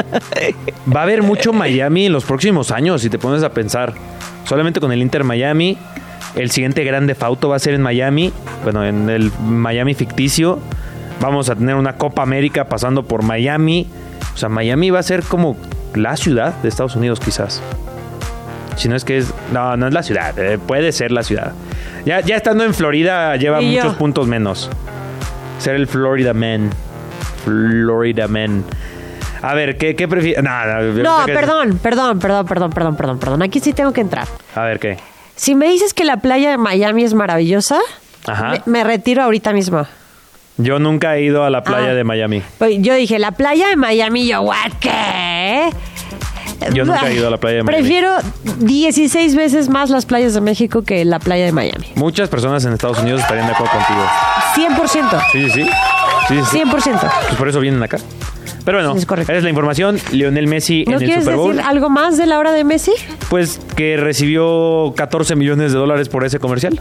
[0.95, 3.95] va a haber mucho Miami en los próximos años, si te pones a pensar.
[4.45, 5.79] Solamente con el Inter Miami,
[6.35, 8.31] el siguiente grande Fauto va a ser en Miami,
[8.63, 10.59] bueno, en el Miami ficticio.
[11.25, 13.89] Vamos a tener una Copa América pasando por Miami.
[14.35, 15.57] O sea, Miami va a ser como
[15.95, 17.63] la ciudad de Estados Unidos, quizás.
[18.77, 19.33] Si no es que es.
[19.51, 20.39] No, no es la ciudad.
[20.39, 21.53] eh, puede ser la ciudad.
[22.05, 23.83] Ya, ya estando en Florida lleva Y yo.
[23.85, 24.69] muchos puntos menos.
[25.59, 26.69] Ser el Florida Man.
[27.45, 28.63] Florida Man.
[29.41, 30.43] A ver, ¿qué, qué prefieres?
[30.45, 30.83] Nada.
[30.83, 33.43] No, perdón, perdón, perdón, perdón, perdón, perdón, perdón.
[33.43, 34.29] Aquí sí tengo que entrar.
[34.55, 34.99] A ver, ¿qué?
[35.37, 37.79] Si me dices que la playa de Miami es maravillosa,
[38.27, 38.51] Ajá.
[38.51, 39.87] me, me retiro ahorita mismo.
[40.57, 41.95] Yo nunca he ido a la playa Ah.
[41.95, 42.43] de Miami.
[42.59, 44.73] Pues yo dije, la playa de Miami, yo, ¿what?
[44.81, 45.71] ¿Qué?
[46.73, 47.83] Yo nunca he ido a la playa de Miami.
[47.83, 48.11] Prefiero
[48.61, 51.89] 16 veces más las playas de México que la playa de Miami.
[51.97, 54.07] Muchas personas en Estados Unidos estarían de acuerdo contigo.
[54.55, 55.21] 100%.
[55.33, 55.71] Sí, sí, sí.
[56.29, 56.59] Sí, sí, sí.
[56.65, 57.01] 100%.
[57.27, 57.99] Pues por eso vienen acá.
[58.65, 59.99] Pero bueno, es esa es la información.
[60.13, 61.57] Lionel Messi ¿No en el Super Bowl.
[61.57, 62.93] decir algo más de la hora de Messi?
[63.29, 66.81] Pues que recibió 14 millones de dólares por ese comercial.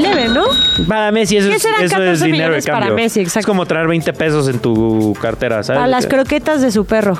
[0.00, 0.44] Leve, ¿no?
[0.86, 2.94] Para Messi eso, ¿Qué es, serán eso es 14 dinero de millones para cambio.
[2.96, 3.20] Messi?
[3.22, 5.78] es como traer 20 pesos en tu cartera, ¿sabes?
[5.78, 7.18] Para las croquetas de su perro.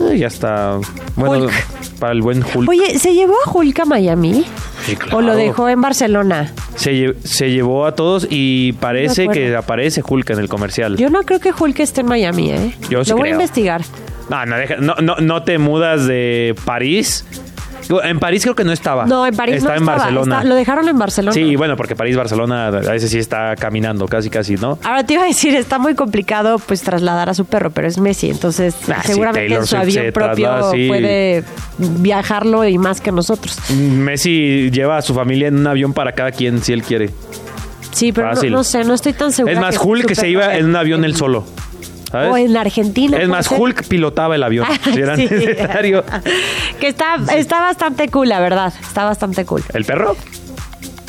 [0.00, 0.78] Eh, Ya está.
[1.16, 1.52] Bueno, Hulk.
[1.98, 2.68] para el buen Hulk.
[2.68, 4.44] Oye, ¿se llevó a Hulk a Miami?
[4.86, 5.18] Sí, claro.
[5.18, 6.52] ¿O lo dejó en Barcelona?
[6.76, 9.40] Se, lle- se llevó a todos y parece acuerdo.
[9.40, 10.96] que aparece Hulk en el comercial.
[10.96, 12.74] Yo no creo que Hulk esté en Miami, ¿eh?
[12.88, 13.34] Yo sí Lo voy creo.
[13.34, 13.82] a investigar.
[14.30, 17.26] No, no, deja- no, no, no te mudas de París.
[18.02, 19.04] En París creo que no estaba.
[19.06, 19.98] No, en París Está no en estaba.
[19.98, 20.36] Barcelona.
[20.36, 21.32] Está- lo dejaron en Barcelona.
[21.32, 24.78] Sí, bueno, porque París-Barcelona a veces sí está caminando, casi, casi, ¿no?
[24.84, 27.98] Ahora te iba a decir, está muy complicado pues trasladar a su perro, pero es
[27.98, 30.88] Messi, entonces Ah, seguramente en su avión se propio traslada, sí.
[30.88, 31.44] puede
[31.78, 33.58] viajarlo y más que nosotros.
[33.70, 37.10] Messi lleva a su familia en un avión para cada quien si él quiere.
[37.92, 39.52] Sí, pero no, sé, no estoy tan segura.
[39.52, 41.44] Es más, Hulk que se iba en un avión él solo.
[42.10, 42.30] ¿Sabes?
[42.32, 43.18] O en Argentina.
[43.18, 43.60] es más, ser.
[43.60, 44.66] Hulk pilotaba el avión.
[44.92, 45.28] si era Sí.
[45.30, 46.04] necesario.
[46.78, 48.72] Que está, está bastante cool, la verdad.
[48.80, 49.62] Está bastante cool.
[49.72, 50.16] ¿El perro?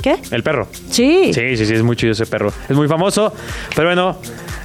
[0.02, 0.16] ¿Qué?
[0.32, 0.68] El perro.
[0.90, 1.32] Sí.
[1.32, 2.52] Sí, sí, sí, es muy chido ese perro.
[2.68, 3.32] Es muy famoso.
[3.76, 4.18] Pero bueno.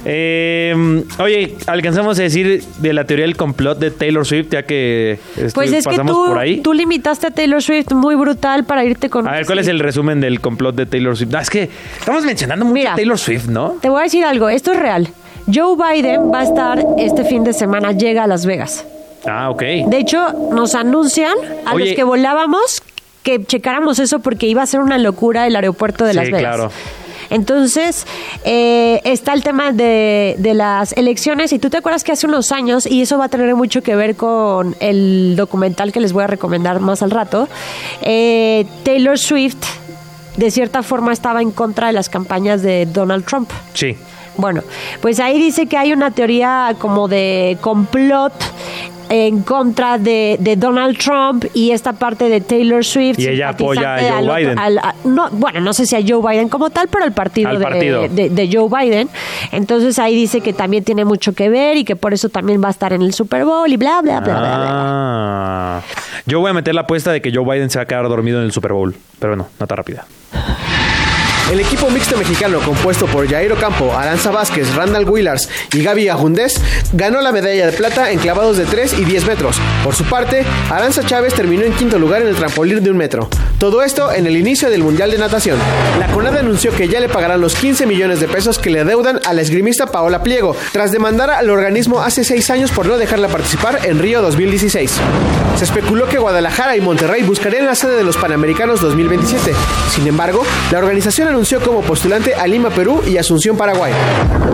[0.03, 5.19] eh, oye, alcanzamos a decir de la teoría del complot de Taylor Swift, ya que
[5.53, 6.61] Pues es que tú, por ahí.
[6.61, 9.27] tú limitaste a Taylor Swift muy brutal para irte con...
[9.27, 11.35] A ver, ¿cuál es el resumen del complot de Taylor Swift?
[11.35, 11.69] Ah, es que
[11.99, 12.93] estamos mencionando mucho Mira.
[12.93, 13.75] a Taylor Swift, ¿no?
[13.79, 15.07] Te voy a decir algo, esto es real.
[15.53, 18.85] Joe Biden va a estar este fin de semana, llega a Las Vegas.
[19.25, 19.61] Ah, ok.
[19.87, 21.33] De hecho, nos anuncian
[21.65, 21.85] a Oye.
[21.87, 22.81] los que volábamos
[23.23, 26.41] que checáramos eso porque iba a ser una locura el aeropuerto de Sí, Las Vegas.
[26.41, 26.71] claro.
[27.29, 28.05] Entonces,
[28.45, 32.53] eh, está el tema de, de las elecciones y tú te acuerdas que hace unos
[32.53, 36.23] años, y eso va a tener mucho que ver con el documental que les voy
[36.23, 37.49] a recomendar más al rato,
[38.01, 39.57] eh, Taylor Swift
[40.37, 43.49] de cierta forma estaba en contra de las campañas de Donald Trump.
[43.73, 43.97] Sí.
[44.37, 44.61] Bueno,
[45.01, 48.33] pues ahí dice que hay una teoría como de complot
[49.09, 53.17] en contra de, de Donald Trump y esta parte de Taylor Swift.
[53.19, 54.59] Y ella apoya a Joe al otro- Biden.
[54.59, 57.49] al- a- no, bueno, no sé si a Joe Biden como tal, pero al partido,
[57.49, 58.01] Al de- partido.
[58.09, 59.07] De, de Joe Biden.
[59.53, 62.67] Entonces ahí dice que también tiene mucho que ver y que por eso también va
[62.67, 64.67] a estar en el Super Bowl y bla, bla, bla, bla, bla.
[64.69, 65.81] Ah.
[66.25, 68.39] Yo voy a meter la apuesta de que Joe Biden se va a quedar dormido
[68.39, 68.93] en el Super Bowl.
[69.19, 70.05] Pero bueno, nota rápida.
[71.51, 76.59] El equipo mixto mexicano compuesto por Jairo Campo, Aranza Vázquez, Randall Willars y Gaby Ajundés
[76.91, 79.55] ganó la medalla de plata en clavados de 3 y 10 metros.
[79.81, 83.29] Por su parte, Aranza Chávez terminó en quinto lugar en el trampolín de un metro.
[83.59, 85.57] Todo esto en el inicio del Mundial de Natación.
[85.99, 89.21] La CONADE anunció que ya le pagarán los 15 millones de pesos que le adeudan
[89.25, 93.29] a la esgrimista Paola Pliego, tras demandar al organismo hace seis años por no dejarla
[93.29, 94.91] participar en Río 2016.
[95.57, 99.53] Se especuló que Guadalajara y Monterrey buscarían la sede de los Panamericanos 2027.
[99.89, 103.93] Sin embargo, la organización anunció como postulante a Lima, Perú y Asunción, Paraguay.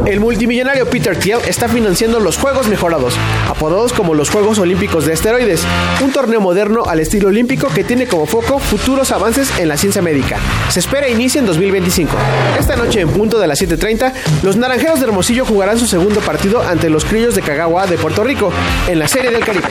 [0.05, 3.15] El multimillonario Peter Thiel está financiando los Juegos Mejorados,
[3.47, 5.61] apodados como los Juegos Olímpicos de Esteroides,
[6.03, 10.01] un torneo moderno al estilo olímpico que tiene como foco futuros avances en la ciencia
[10.01, 10.37] médica.
[10.67, 12.11] Se espera inicie en 2025.
[12.59, 14.11] Esta noche en punto de las 7.30,
[14.43, 18.25] los Naranjeros de Hermosillo jugarán su segundo partido ante los Crillos de Cagagua de Puerto
[18.25, 18.51] Rico
[18.89, 19.69] en la Serie del Caribe.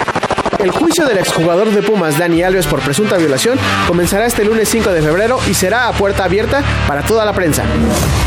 [0.62, 4.92] El juicio del exjugador de Pumas, Dani Alves, por presunta violación, comenzará este lunes 5
[4.92, 7.64] de febrero y será a puerta abierta para toda la prensa.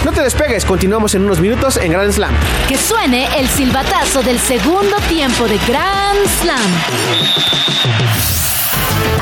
[0.03, 2.33] No te despegues, continuamos en unos minutos en Grand Slam.
[2.67, 6.71] Que suene el silbatazo del segundo tiempo de Grand Slam.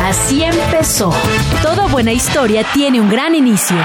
[0.08, 1.13] Así empezó.
[1.62, 3.78] Toda buena historia tiene un gran inicio.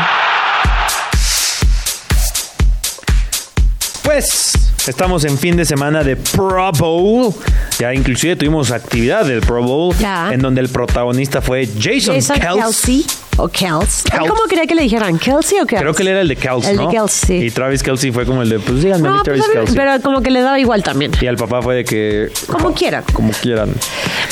[4.02, 7.34] Pues estamos en fin de semana de Pro Bowl.
[7.78, 10.32] Ya inclusive tuvimos actividad del Pro Bowl Ya.
[10.32, 12.38] en donde el protagonista fue Jason, Jason.
[12.40, 13.04] Kelsey
[13.38, 14.02] o Kels.
[14.04, 14.28] Kels.
[14.28, 15.18] ¿Cómo quería que le dijeran?
[15.18, 15.80] ¿Kelsey o Kels?
[15.80, 17.34] Creo que él era el de Kelce, El de sí.
[17.34, 19.60] Y Travis Kelsey fue como el de, pues díganme a mí No, Travis pues, a
[19.60, 19.80] mí- Kelce.
[19.80, 21.12] pero como que le daba igual también.
[21.20, 22.30] Y al papá fue de que...
[22.50, 23.04] Como quieran.
[23.12, 23.72] Como quieran.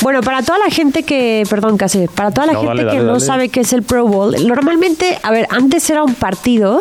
[0.03, 2.97] Bueno, para toda la gente que, perdón, casi, para toda la No, gente dale, que
[2.99, 6.81] dale, no sabe qué es el Pro Bowl, normalmente, a ver, antes era un partido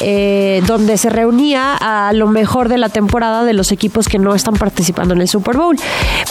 [0.00, 4.34] eh, donde se reunía a lo mejor de la temporada de los equipos que no
[4.34, 5.76] están participando en el Super Bowl.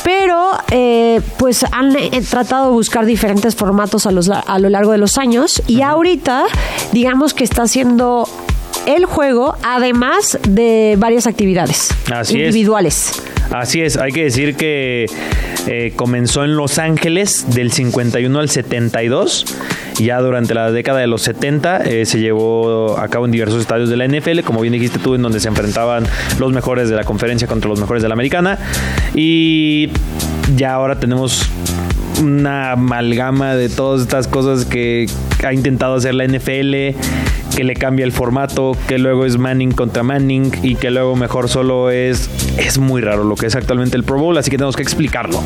[0.03, 4.91] Pero, eh, pues han eh, tratado de buscar diferentes formatos a, los, a lo largo
[4.91, 5.26] de los años
[5.67, 6.45] y ahorita,
[6.93, 8.29] digamos que está haciendo
[8.85, 12.47] el juego, además de varias actividades Así es.
[12.47, 13.11] individuales.
[13.51, 15.05] Así es, hay que decir que
[15.67, 19.45] eh, comenzó en Los Ángeles del 51 al 72.
[19.99, 23.59] y Ya durante la década de los 70 eh, se llevó a cabo en diversos
[23.61, 26.05] estadios de la NFL, como bien dijiste tú, en donde se enfrentaban
[26.39, 28.57] los mejores de la conferencia contra los mejores de la americana.
[29.13, 29.89] Y
[30.55, 31.49] ya ahora tenemos
[32.21, 35.07] una amalgama de todas estas cosas que
[35.45, 36.97] ha intentado hacer la NFL,
[37.55, 41.49] que le cambia el formato, que luego es Manning contra Manning y que luego mejor
[41.49, 42.29] solo es...
[42.57, 45.41] Es muy raro lo que es actualmente el Pro Bowl, así que tenemos que explicarlo.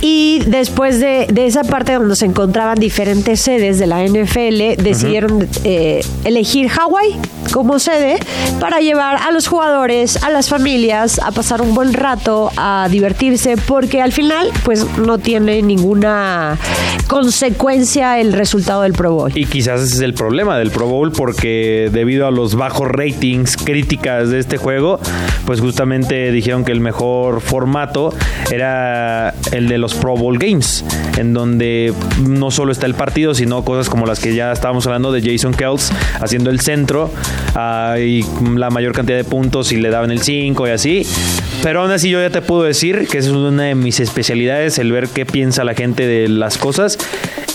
[0.00, 5.48] Y después de, de esa parte donde se encontraban diferentes sedes de la NFL, decidieron
[5.64, 7.18] eh, elegir Hawái
[7.54, 8.18] como sede
[8.58, 13.56] para llevar a los jugadores, a las familias, a pasar un buen rato, a divertirse,
[13.56, 16.58] porque al final, pues no tiene ninguna
[17.06, 19.32] consecuencia el resultado del Pro Bowl.
[19.36, 23.56] Y quizás ese es el problema del Pro Bowl porque debido a los bajos ratings
[23.56, 24.98] críticas de este juego,
[25.46, 28.12] pues justamente dijeron que el mejor formato
[28.50, 30.84] era el de los Pro Bowl Games,
[31.18, 35.12] en donde no solo está el partido, sino cosas como las que ya estábamos hablando
[35.12, 37.12] de Jason Kelce haciendo el centro
[37.54, 38.24] ah, y
[38.56, 41.06] la mayor cantidad de puntos y le daban el 5 y así.
[41.62, 44.92] Pero aún así yo ya te puedo decir que es una de mis especialidades, el
[44.92, 46.98] ver qué piensa la gente de las cosas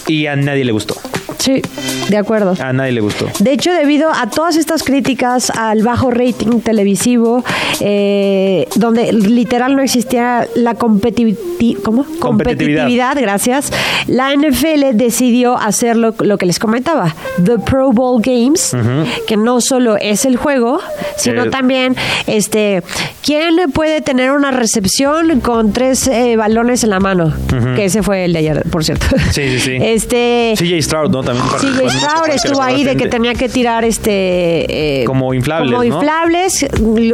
[0.07, 0.95] y a nadie le gustó.
[1.39, 1.61] Sí,
[2.09, 2.55] de acuerdo.
[2.61, 3.27] A nadie le gustó.
[3.39, 7.43] De hecho, debido a todas estas críticas al bajo rating televisivo,
[7.79, 12.05] eh, donde literal no existía la competiti- ¿cómo?
[12.19, 13.15] Competitividad.
[13.19, 13.71] gracias,
[14.07, 18.75] la NFL decidió hacer lo, lo que les comentaba, The Pro Bowl Games,
[19.27, 20.79] que no solo es el juego,
[21.17, 21.95] sino también,
[22.27, 22.83] este,
[23.23, 27.33] ¿quién puede tener una recepción con tres eh, balones en la mano?
[27.75, 29.05] Que ese fue el de ayer, por cierto.
[29.31, 29.77] Sí, sí, sí.
[29.89, 31.23] Este, CJ Stroud, ¿no?
[31.33, 35.33] También en uno, Stroud que estuvo ahí de que tenía que tirar este eh, Como
[35.33, 35.95] inflables, como ¿no?
[35.95, 36.65] inflables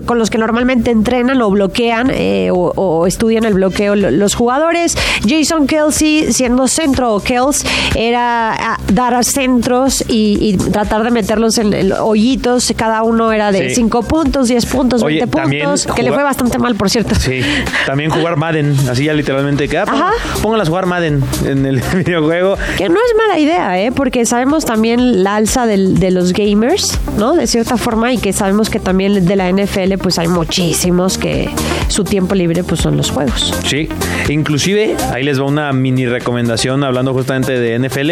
[0.05, 4.35] con los que normalmente entrenan o bloquean eh, o, o estudian el bloqueo lo- los
[4.35, 4.97] jugadores.
[5.27, 7.63] Jason Kelsey siendo centro o Kels
[7.95, 12.73] era dar a centros y, y tratar de meterlos en, en hoyitos.
[12.75, 13.75] Cada uno era de Sí.
[13.75, 17.15] 5 puntos, 10 puntos, Oye, 20 también puntos, que le fue bastante mal, por cierto.
[17.15, 17.41] Sí,
[17.85, 20.11] también jugar Madden, así ya literalmente que ah,
[20.43, 22.57] póngalas a jugar Madden en el videojuego.
[22.77, 23.91] Que no es mala idea, ¿eh?
[24.05, 27.33] Porque sabemos también la alza del- de los gamers, ¿no?
[27.33, 31.49] De cierta forma, y que sabemos que también de la NFL, pues hay muchísimos que
[31.87, 33.51] su tiempo libre, pues son los juegos.
[33.65, 33.89] Sí,
[34.29, 38.11] inclusive ahí les va una mini recomendación hablando justamente de NFL.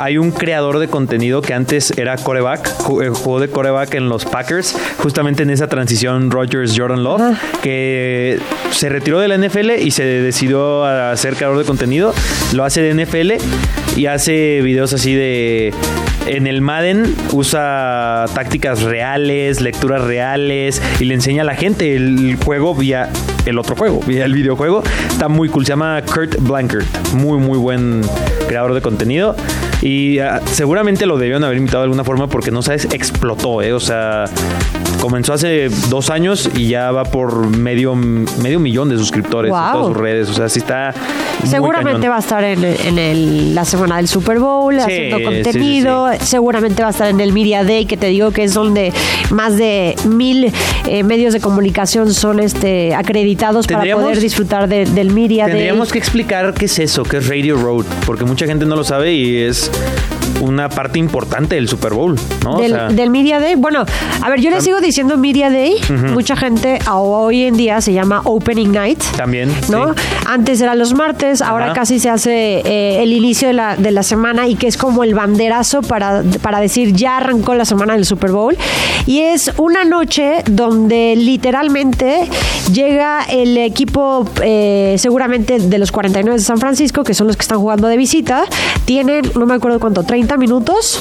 [0.00, 2.68] Hay un creador de contenido que antes era coreback,
[3.00, 7.40] eh, jugó de coreback en los Packers, justamente en esa transición Rogers Jordan Love, Ajá.
[7.62, 8.40] que
[8.72, 12.12] se retiró de la NFL y se decidió a ser creador de contenido.
[12.54, 13.34] Lo hace de NFL
[13.98, 15.74] y hace videos así de
[16.26, 22.38] en el Madden usa tácticas reales, lecturas reales y le enseña a la gente el
[22.44, 23.10] juego vía
[23.44, 24.84] el otro juego, vía el videojuego.
[25.08, 26.86] Está muy cool, se llama Kurt Blankert.
[27.14, 28.02] Muy, muy buen
[28.46, 29.34] creador de contenido.
[29.82, 33.72] Y ah, seguramente lo debieron haber invitado de alguna forma porque no sabes, explotó, ¿eh?
[33.72, 34.24] O sea,
[35.00, 39.86] comenzó hace dos años y ya va por medio, medio millón de suscriptores en todas
[39.88, 40.28] sus redes.
[40.30, 40.92] O sea, sí está.
[41.44, 45.24] Seguramente va a estar en, en el- la semana del Super Bowl Sí, haciendo sí,
[45.24, 46.08] contenido.
[46.20, 48.92] Seguramente va a estar en el Media Day, que te digo que es donde
[49.30, 50.52] más de mil
[50.88, 55.52] eh, medios de comunicación son este acreditados para poder disfrutar de- del Media Day.
[55.52, 58.84] Tendríamos que explicar qué es eso, qué es Radio Road, porque mucha gente no lo
[58.84, 60.17] sabe y es Records.
[60.40, 62.52] Una parte importante del Super Bowl, ¿no?
[62.56, 63.54] O Del, sea, del Media Day.
[63.56, 63.84] Bueno,
[64.22, 65.74] a ver, yo le sigo diciendo Media Day.
[66.12, 69.02] Mucha gente hoy en día se llama Opening Night.
[69.16, 69.52] también.
[69.70, 69.94] ¿no?
[69.94, 70.00] sí.
[70.26, 71.74] Antes era los martes, ahora Ajá.
[71.74, 75.04] casi se hace eh, el inicio de la, de la semana y que es como
[75.04, 78.56] el banderazo para, para decir ya arrancó la semana del Super Bowl.
[79.06, 82.28] Y es una noche donde literalmente
[82.72, 87.42] llega el equipo eh, seguramente de los 49 de San Francisco, que son los que
[87.42, 88.44] están jugando de visita.
[88.84, 91.00] Tienen, no me acuerdo cuánto, 30 minutos.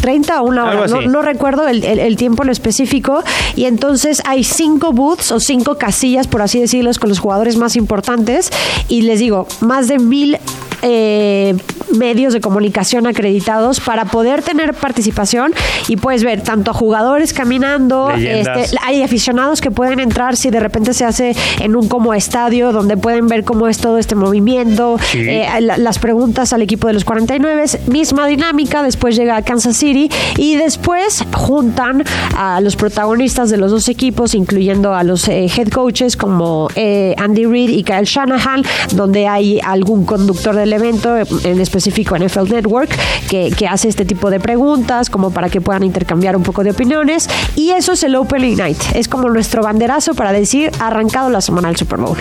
[0.00, 3.22] 30 o una hora, no, recuerdo el, el- el tiempo en específico.
[3.56, 7.74] Y entonces hay cinco booths o cinco casillas, por así decirlo, con los jugadores más
[7.74, 8.50] importantes.
[8.88, 10.38] Y les digo, más de mil
[10.82, 11.54] eh,
[11.96, 15.52] medios de comunicación acreditados para poder tener participación
[15.88, 20.60] y puedes ver tanto a jugadores caminando, este, hay aficionados que pueden entrar si de
[20.60, 24.96] repente se hace en un como estadio donde pueden ver cómo es todo este movimiento,
[25.10, 25.20] Sí.
[25.20, 29.76] eh, la- las preguntas al equipo de los 49, misma dinámica, después llega a Kansas
[29.76, 32.04] City y después juntan
[32.36, 37.14] a los protagonistas de los dos equipos, incluyendo a los eh, head coaches como eh,
[37.18, 38.62] Andy Reid y Kyle Shanahan,
[38.94, 42.90] donde hay algún conductor del evento, en específico NFL Network,
[43.28, 46.70] que, que hace este tipo de preguntas como para que puedan intercambiar un poco de
[46.70, 51.40] opiniones y eso es el Opening Night, es como nuestro banderazo para decir arrancado la
[51.40, 52.16] semana del Super Bowl.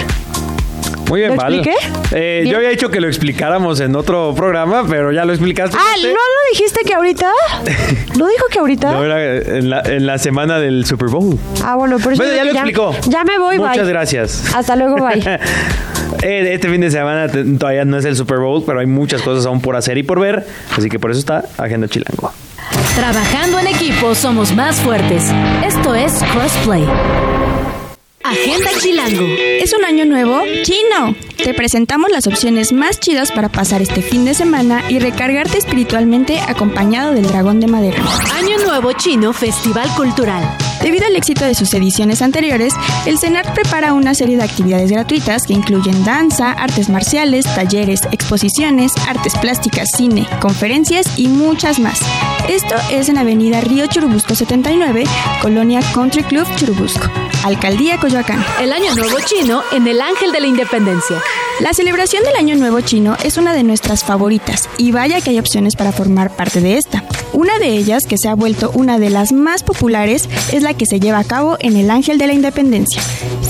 [1.09, 1.53] Muy bien, ¿Lo Val.
[1.55, 1.77] expliqué?
[2.11, 2.51] Eh, Bien.
[2.51, 5.77] yo había dicho que lo explicáramos en otro programa, pero ya lo explicaste.
[5.79, 5.95] Ah.
[6.01, 7.31] ¿no lo dijiste que ahorita?
[8.17, 8.91] ¿No dijo que ahorita?
[8.91, 11.39] No, era en la, en la semana del Super Bowl.
[11.63, 12.93] Ah, bueno, pero Bueno, ya lo explicó.
[13.07, 13.87] Ya me voy, Muchas bye.
[13.87, 14.53] gracias.
[14.53, 15.23] Hasta luego, bye.
[16.23, 17.27] Eh, Este fin de semana
[17.59, 20.19] todavía no es el Super Bowl, pero hay muchas cosas aún por hacer y por
[20.19, 22.31] ver, así que por eso está Agenda Chilango.
[22.95, 25.23] Trabajando en equipo somos más fuertes.
[25.65, 26.83] Esto es Crossplay.
[28.23, 29.25] Agenda Chilango.
[29.61, 30.41] ¿Es un año nuevo?
[30.63, 31.15] ¡Chino!
[31.43, 36.39] Te presentamos las opciones más chidas para pasar este fin de semana y recargarte espiritualmente
[36.39, 38.03] acompañado del dragón de madera.
[38.35, 40.43] Año Nuevo Chino Festival Cultural.
[40.81, 42.73] Debido al éxito de sus ediciones anteriores,
[43.05, 48.93] el CENART prepara una serie de actividades gratuitas que incluyen danza, artes marciales, talleres, exposiciones,
[49.07, 51.99] artes plásticas, cine, conferencias y muchas más.
[52.47, 55.03] Esto es en Avenida Río Churubusco 79,
[55.41, 57.09] Colonia Country Club Churubusco,
[57.43, 58.43] Alcaldía Coyoacán.
[58.61, 61.17] El Año Nuevo Chino en el Ángel de la Independencia.
[61.59, 65.39] La celebración del Año Nuevo Chino es una de nuestras favoritas y vaya que hay
[65.39, 67.03] opciones para formar parte de esta.
[67.33, 70.85] Una de ellas, que se ha vuelto una de las más populares, es la que
[70.85, 73.01] se lleva a cabo en el Ángel de la Independencia.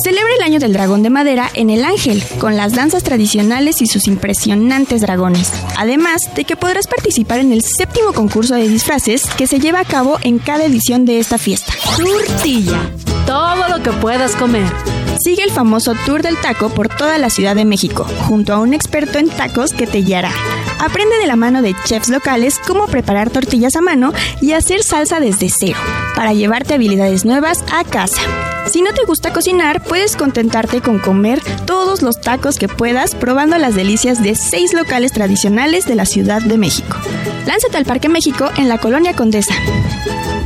[0.04, 3.88] Celebra el Año del Dragón de Madera en el Ángel, con las danzas tradicionales y
[3.88, 5.52] sus impresionantes dragones.
[5.78, 9.86] Además de que podrás participar en el séptimo concurso de disfraces que se lleva a
[9.86, 11.74] cabo en cada edición de esta fiesta.
[11.98, 12.90] Tortilla.
[13.26, 14.97] Todo lo que puedas comer.
[15.20, 18.74] Sigue el famoso Tour del Taco por toda la Ciudad de México, junto a un
[18.74, 20.32] experto en tacos que te guiará.
[20.80, 25.20] Aprende de la mano de chefs locales cómo preparar tortillas a mano y hacer salsa
[25.20, 25.80] desde cero,
[26.16, 28.22] para llevarte habilidades nuevas a casa.
[28.68, 33.58] Si no te gusta cocinar, puedes contentarte con comer todos los tacos que puedas probando
[33.58, 36.98] las delicias de seis locales tradicionales de la Ciudad de México.
[37.46, 39.56] Lánzate al Parque México en la Colonia Condesa.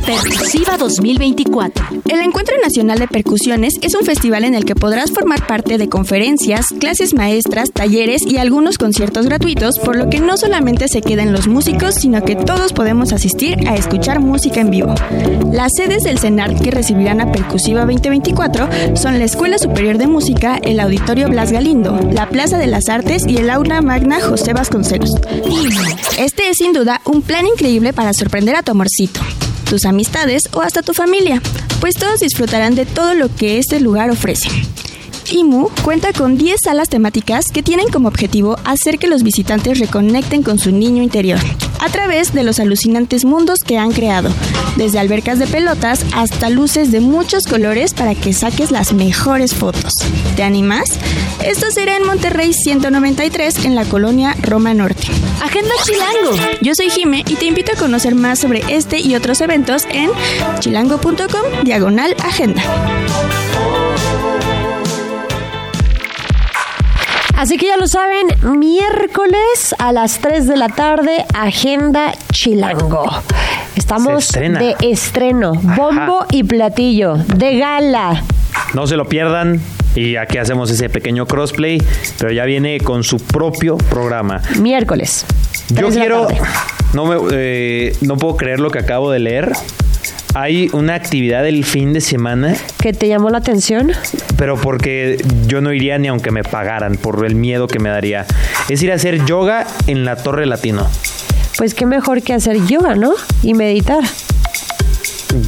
[0.04, 2.02] Percusiva 2024.
[2.08, 5.88] El Encuentro Nacional de Percusiones es un festival en el que podrás formar parte de
[5.88, 11.32] conferencias, clases maestras, talleres y algunos conciertos gratuitos, por lo que no solamente se quedan
[11.32, 14.94] los músicos, sino que todos podemos asistir a escuchar música en vivo.
[15.52, 20.58] Las sedes del CENART que recibirán a Percusiva 2024 son la Escuela Superior de Música,
[20.62, 25.10] el Auditorio Blas Galindo, la Plaza de las Artes y el Aula Magna José Vasconcelos.
[26.18, 29.20] Este es sin duda un plan increíble para sorprender a tu amorcito
[29.72, 31.40] tus amistades o hasta tu familia,
[31.80, 34.50] pues todos disfrutarán de todo lo que este lugar ofrece.
[35.32, 40.42] IMU cuenta con 10 salas temáticas que tienen como objetivo hacer que los visitantes reconecten
[40.42, 41.40] con su niño interior.
[41.80, 44.30] a través de los alucinantes mundos que han creado,
[44.76, 49.92] desde albercas de pelotas hasta luces de muchos colores para que saques las mejores fotos.
[50.36, 50.84] ¿Te animas?
[51.44, 55.08] Esto será en Monterrey 193 en la colonia Roma Norte.
[55.42, 56.36] Agenda Chilango.
[56.60, 60.10] Yo soy Jime y te invito a conocer más sobre este y otros eventos en
[60.60, 62.62] chilango.com diagonal agenda.
[67.42, 68.28] Así que ya lo saben,
[68.60, 73.04] miércoles a las 3 de la tarde, Agenda Chilango.
[73.74, 78.22] Estamos de estreno, bombo y platillo, de gala.
[78.74, 79.60] No se lo pierdan.
[79.96, 81.82] Y aquí hacemos ese pequeño crossplay,
[82.16, 84.40] pero ya viene con su propio programa.
[84.60, 85.26] Miércoles.
[85.68, 86.28] Yo 3 de la quiero,
[86.92, 89.52] no me, eh, no puedo creer lo que acabo de leer.
[90.34, 93.92] Hay una actividad el fin de semana, ¿Qué te llamó la atención?
[94.36, 98.24] pero porque yo no iría ni aunque me pagaran por el miedo que me daría.
[98.68, 100.88] Es ir a hacer yoga en la Torre Latino.
[101.58, 103.12] Pues qué mejor que hacer yoga, ¿no?
[103.42, 104.02] Y meditar.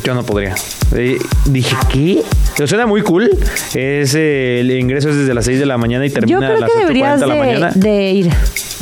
[0.04, 0.54] Yo no podría.
[0.94, 2.22] Eh, dije, ¿qué?
[2.56, 3.30] Pero suena muy cool.
[3.74, 6.56] Es, eh, el ingreso es desde las 6 de la mañana y Yo termina a
[6.58, 7.70] las que deberías 8.40 de la mañana.
[7.74, 8.30] de, de ir.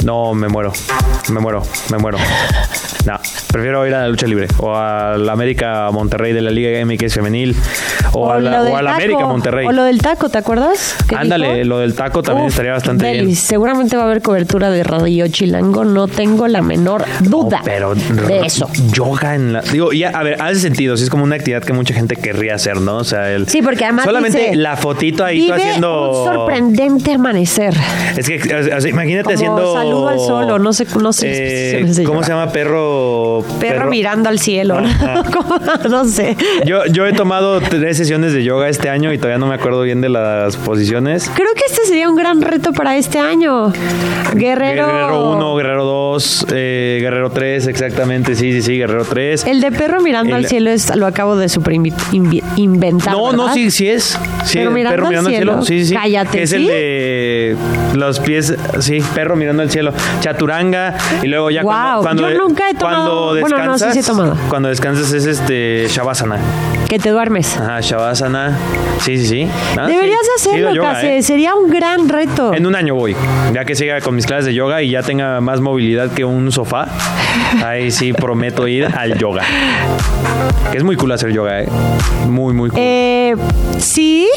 [0.04, 0.72] No, me muero.
[1.30, 2.18] Me muero, me muero.
[3.06, 3.18] No,
[3.52, 7.14] prefiero ir a la lucha libre o a la América Monterrey de la Liga MX
[7.14, 7.56] femenil
[8.12, 9.66] o, a la, lo del o a la taco, América Monterrey.
[9.66, 10.96] O lo del taco, ¿te acuerdas?
[11.08, 11.68] ¿Qué Ándale, dijo?
[11.68, 13.36] lo del taco también Uf, estaría bastante Delis, bien.
[13.36, 17.94] Seguramente va a haber cobertura de Radio Chilango, no tengo la menor duda No, pero
[17.94, 18.68] de eso.
[18.92, 21.72] yoga en la digo ya a ver hace sentido sí es como una actividad que
[21.72, 25.24] mucha gente querría hacer no o sea el Sí, porque además solamente dice, la fotito
[25.24, 27.74] ahí tú Vive haciendo un sorprendente amanecer.
[28.16, 31.80] es que o sea, imagínate Como haciendo saludo al sol, o no sé- no sé
[31.80, 32.91] eh, de cómo se llama perro
[33.60, 34.80] Perro, mirando al cielo,
[35.90, 36.04] ¿no?
[36.04, 36.36] Sé.
[36.66, 39.82] Yo, yo he tomado tres sesiones de yoga este año y todavía no me acuerdo
[39.82, 41.30] bien de las posiciones.
[41.34, 43.72] Creo que este sería un gran reto para este año.
[44.34, 44.86] Guerrero.
[44.86, 49.46] Guerrero 1, Guerrero 2, eh, Guerrero 3, exactamente, sí, sí, sí, Guerrero 3.
[49.46, 51.74] El de perro mirando El- al cielo es, lo acabo de super
[52.56, 53.12] inventar.
[53.14, 54.18] No, no, sí, sí es.
[54.44, 55.52] Sí, mirando perro al mirando al cielo.
[55.52, 55.62] cielo.
[55.64, 55.94] Sí, sí, sí.
[55.94, 56.56] Cállate, Es ¿sí?
[56.56, 57.56] el de
[57.94, 59.92] los pies, sí, perro mirando al cielo.
[60.20, 60.96] Chaturanga.
[61.22, 63.92] Y luego ya cuando, yo nunca he tomado- Cuando bueno, no, sí, descansas.
[63.94, 64.36] sí he tomado.
[64.48, 66.38] Cuando descansas es este Shavasana.
[66.88, 67.56] Que te duermes.
[67.56, 68.58] Ajá, Shavasana.
[69.00, 69.48] Sí, sí, sí.
[69.78, 70.48] Ah, Deberías sí.
[70.50, 71.02] hacerlo, yoga.
[71.02, 71.22] ¿eh?
[71.22, 72.52] Sería un gran reto.
[72.54, 73.16] En un año voy,
[73.52, 76.52] ya que siga con mis clases de yoga y ya tenga más movilidad que un
[76.52, 76.88] sofá.
[77.64, 79.42] Ahí sí prometo ir al yoga.
[80.70, 81.68] Que es muy cool hacer yoga, ¿eh?
[82.28, 82.78] Muy, muy cool.
[82.80, 83.34] Eh,
[83.78, 84.28] sí,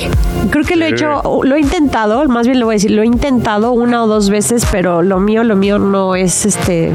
[0.50, 3.02] creo que lo he hecho, lo he intentado, más bien lo voy a decir, lo
[3.04, 6.92] he intentado una o dos veces, pero lo mío, lo mío no es este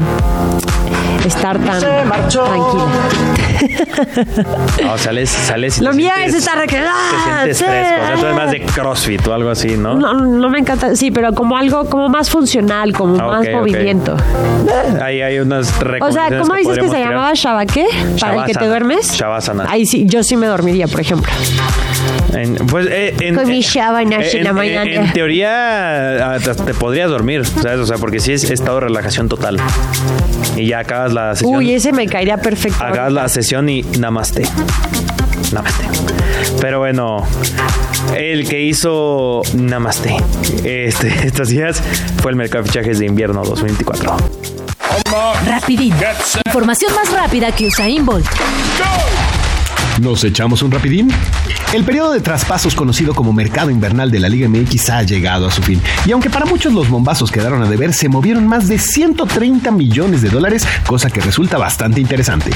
[1.25, 3.50] estar tan tranquila.
[4.83, 6.93] No, sales, sales y Lo te mío es estar Te tranquila.
[7.23, 7.93] sientes fresco.
[8.03, 9.95] O sea, tú eres más de crossfit o algo así, ¿no?
[9.95, 14.15] No, no me encanta, sí, pero como algo como más funcional, como Ah, más movimiento.
[15.01, 17.85] Ahí hay unas O sea, ¿cómo dices que se llamaba Shaba qué?
[18.19, 18.67] Para el que te Shavasana.
[18.67, 19.13] duermes.
[19.13, 19.65] Shavasana.
[19.69, 21.31] Ahí sí, yo sí me dormiría, por ejemplo.
[22.33, 26.73] En- pues, eh, en, Con mi eh, Shavana en- en la en- teoría, te, te
[26.73, 27.79] podrías dormir, ¿sabes?
[27.79, 29.57] O sea, porque sí es estado de relajación total.
[30.55, 31.55] Y ya acabas la sesión.
[31.57, 32.81] Uy, ese me caería perfecto.
[32.83, 34.43] Hagas la sesión y namaste.
[35.51, 35.83] Namaste.
[36.61, 37.27] Pero bueno,
[38.15, 40.15] el que hizo Namaste
[40.63, 41.83] este, estos días
[42.21, 44.15] fue el mercado de fichajes de invierno 2024.
[45.45, 45.93] Rapidín.
[46.45, 48.25] Información más rápida que Usain Bolt.
[49.99, 51.11] ¿Nos echamos un rapidín?
[51.73, 55.51] El periodo de traspasos conocido como mercado invernal de la Liga MX ha llegado a
[55.51, 55.81] su fin.
[56.05, 60.21] Y aunque para muchos los bombazos quedaron a deber, se movieron más de 130 millones
[60.21, 62.51] de dólares, cosa que resulta bastante interesante.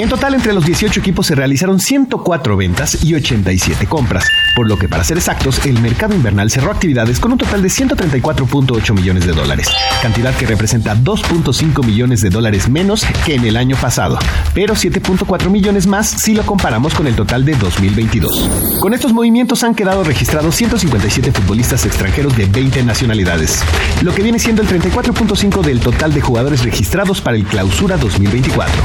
[0.00, 4.24] En total, entre los 18 equipos se realizaron 104 ventas y 87 compras,
[4.56, 7.68] por lo que para ser exactos, el mercado invernal cerró actividades con un total de
[7.68, 9.68] 134.8 millones de dólares,
[10.00, 14.18] cantidad que representa 2.5 millones de dólares menos que en el año pasado,
[14.54, 18.78] pero 7.4 millones más si lo comparamos con el total de 2022.
[18.80, 23.62] Con estos movimientos han quedado registrados 157 futbolistas extranjeros de 20 nacionalidades,
[24.00, 28.82] lo que viene siendo el 34.5 del total de jugadores registrados para el Clausura 2024.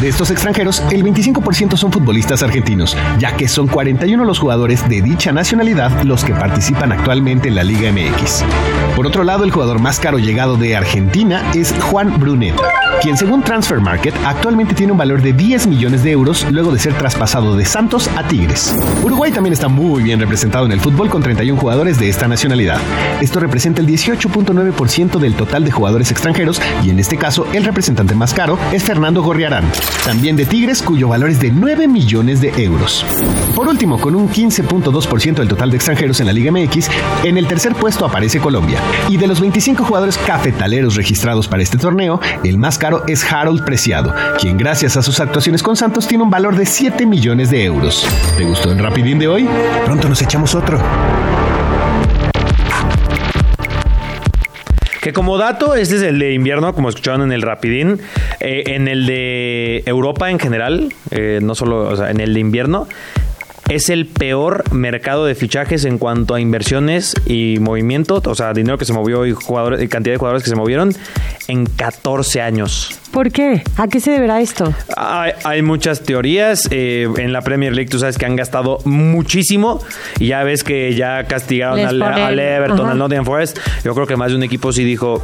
[0.00, 5.00] De estos extranjeros, el 25% son futbolistas argentinos, ya que son 41 los jugadores de
[5.00, 8.44] dicha nacionalidad los que participan actualmente en la Liga MX.
[8.94, 12.54] Por otro lado, el jugador más caro llegado de Argentina es Juan Brunet,
[13.00, 16.78] quien según Transfer Market actualmente tiene un valor de 10 millones de euros luego de
[16.78, 18.74] ser traspasado de Santos a Tigres.
[19.02, 22.78] Uruguay también está muy bien representado en el fútbol con 31 jugadores de esta nacionalidad.
[23.20, 28.14] Esto representa el 18.9% del total de jugadores extranjeros y en este caso el representante
[28.14, 29.64] más caro es Fernando Gorriarán,
[30.04, 33.04] también de Tigres, cuyo valor es de 9 millones de euros.
[33.54, 36.88] Por último, con un 15.2% del total de extranjeros en la Liga MX,
[37.24, 38.80] en el tercer puesto aparece Colombia.
[39.08, 43.64] Y de los 25 jugadores cafetaleros registrados para este torneo, el más caro es Harold
[43.64, 47.64] Preciado, quien gracias a sus actuaciones con Santos tiene un valor de 7 millones de
[47.64, 48.06] euros.
[48.36, 49.48] ¿Te gustó el Rapidín de hoy?
[49.84, 50.80] Pronto nos echamos otro.
[55.02, 57.98] Que como dato, este es el de invierno, como escucharon en el Rapidín.
[58.38, 62.38] Eh, en el de Europa en general, eh, no solo, o sea, en el de
[62.38, 62.86] invierno,
[63.68, 68.78] es el peor mercado de fichajes en cuanto a inversiones y movimiento, o sea, dinero
[68.78, 70.94] que se movió y, jugadores, y cantidad de jugadores que se movieron
[71.48, 72.98] en 14 años.
[73.10, 73.62] ¿Por qué?
[73.76, 74.72] ¿A qué se deberá esto?
[74.96, 76.68] Hay, hay muchas teorías.
[76.70, 79.80] eh, en la Premier League tú sabes que han gastado muchísimo
[80.18, 82.92] y ya ves que ya castigaron al, Everton, ajá.
[82.92, 83.58] al Nottingham Forest.
[83.84, 85.22] Yo creo que más de un equipo sí dijo...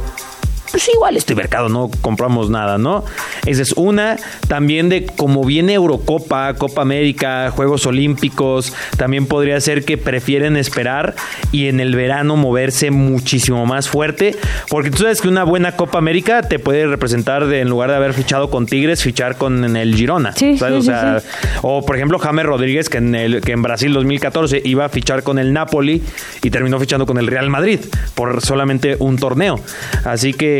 [0.71, 3.03] Pues igual este mercado no compramos nada, ¿no?
[3.45, 4.17] Esa es una.
[4.47, 11.15] También de como viene Eurocopa, Copa América, Juegos Olímpicos, también podría ser que prefieren esperar
[11.51, 14.35] y en el verano moverse muchísimo más fuerte.
[14.69, 17.95] Porque tú sabes que una buena Copa América te puede representar de, en lugar de
[17.95, 20.33] haber fichado con Tigres, fichar con el Girona.
[20.33, 20.83] Sí, ¿sabes?
[20.85, 21.27] sí, o sea, sí.
[21.61, 25.23] o por ejemplo James Rodríguez, que en, el, que en Brasil 2014 iba a fichar
[25.23, 26.03] con el Napoli
[26.43, 27.79] y terminó fichando con el Real Madrid
[28.15, 29.59] por solamente un torneo.
[30.05, 30.58] Así que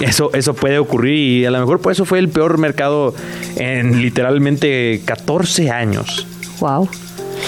[0.00, 3.14] eso, eso puede ocurrir y a lo mejor por eso fue el peor mercado
[3.56, 6.26] en literalmente 14 años.
[6.60, 6.88] Wow.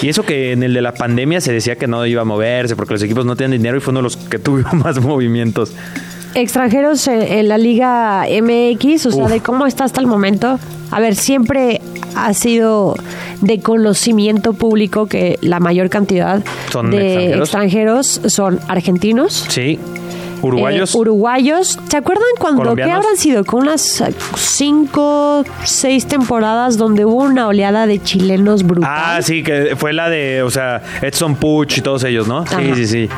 [0.01, 2.75] Y eso que en el de la pandemia se decía que no iba a moverse
[2.75, 5.71] porque los equipos no tenían dinero y fue uno de los que tuvo más movimientos.
[6.35, 10.59] Extranjeros en, en la Liga MX, o sea, de cómo está hasta el momento.
[10.91, 11.81] A ver, siempre
[12.15, 12.95] ha sido
[13.41, 16.97] de conocimiento público que la mayor cantidad Son de
[17.39, 17.39] extranjeros.
[17.49, 19.45] extranjeros son argentinos.
[19.49, 19.79] Sí.
[20.41, 20.93] Uruguayos.
[20.93, 21.79] Eh, uruguayos.
[21.89, 23.43] ¿Se acuerdan cuando, ¿qué habrán sido?
[23.45, 28.89] Con unas eh, cinco, seis temporadas donde hubo una oleada de chilenos brutal.
[28.93, 32.45] Ah, sí, que fue la de, o sea, Edson Puch y todos ellos, ¿no?
[32.45, 32.75] Sí, Ajá.
[32.75, 33.09] sí, sí.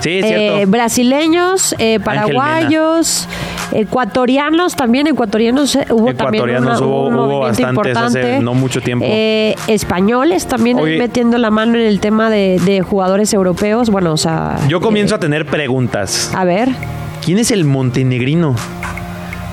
[0.00, 0.70] Sí, es Eh, cierto.
[0.70, 3.26] brasileños, eh, paraguayos,
[3.72, 8.80] ecuatorianos también, ecuatorianos eh, hubo también Ecuatorianos una- hubo- un hubo bastantes hace no mucho
[8.80, 9.04] tiempo.
[9.08, 10.98] Eh, españoles también Oye.
[10.98, 14.56] metiendo la mano en el tema de, de jugadores europeos, bueno, o sea...
[14.68, 16.30] Yo comienzo eh, a tener preguntas.
[16.34, 16.68] a ver,
[17.24, 18.54] ¿Quién es el montenegrino?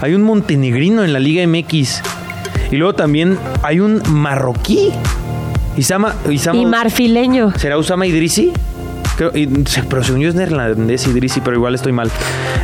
[0.02, 2.02] Hay un montenegrino en la Liga MX.
[2.72, 4.90] Y luego también hay un marroquí.
[5.78, 7.52] Isama, Isama- y marfileño.
[7.58, 8.52] ¿Será Usama Idrisi?
[9.16, 9.32] Creo-
[9.90, 12.10] pero según yo es neerlandés Idrisi, pero igual estoy mal.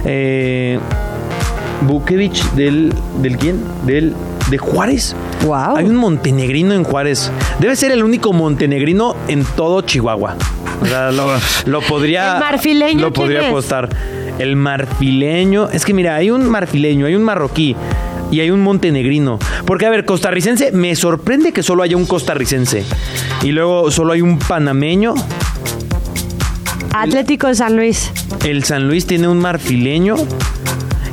[0.03, 0.79] Eh,
[1.81, 3.61] Bukevich del, ¿del quién?
[3.85, 4.13] Del,
[4.49, 5.15] de Juárez.
[5.45, 5.77] Wow.
[5.77, 7.31] Hay un montenegrino en Juárez.
[7.59, 10.35] Debe ser el único montenegrino en todo Chihuahua.
[10.81, 11.27] O sea, lo,
[11.65, 12.33] lo podría.
[12.35, 13.47] ¿El marfileño Lo podría es?
[13.47, 13.89] apostar.
[14.39, 15.69] El marfileño.
[15.69, 17.75] Es que mira, hay un marfileño, hay un marroquí.
[18.29, 19.39] Y hay un montenegrino.
[19.65, 22.83] Porque, a ver, costarricense, me sorprende que solo haya un costarricense.
[23.41, 25.13] Y luego solo hay un panameño.
[26.93, 28.11] Atlético de San Luis,
[28.43, 30.15] El San Luis tiene un marfileño.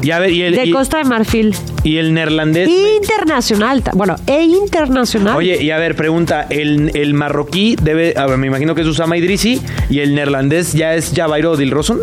[0.04, 1.54] Y a ver, y el, de y- Costa de Marfil.
[1.82, 2.68] y el neerlandés.
[2.68, 5.36] Internacional, bueno, e internacional.
[5.36, 8.86] Oye, y a ver, pregunta, el, el marroquí debe, a ver, me imagino que es
[8.86, 12.00] Usama Idrisi y el neerlandés ya es Javairo Dilrosun.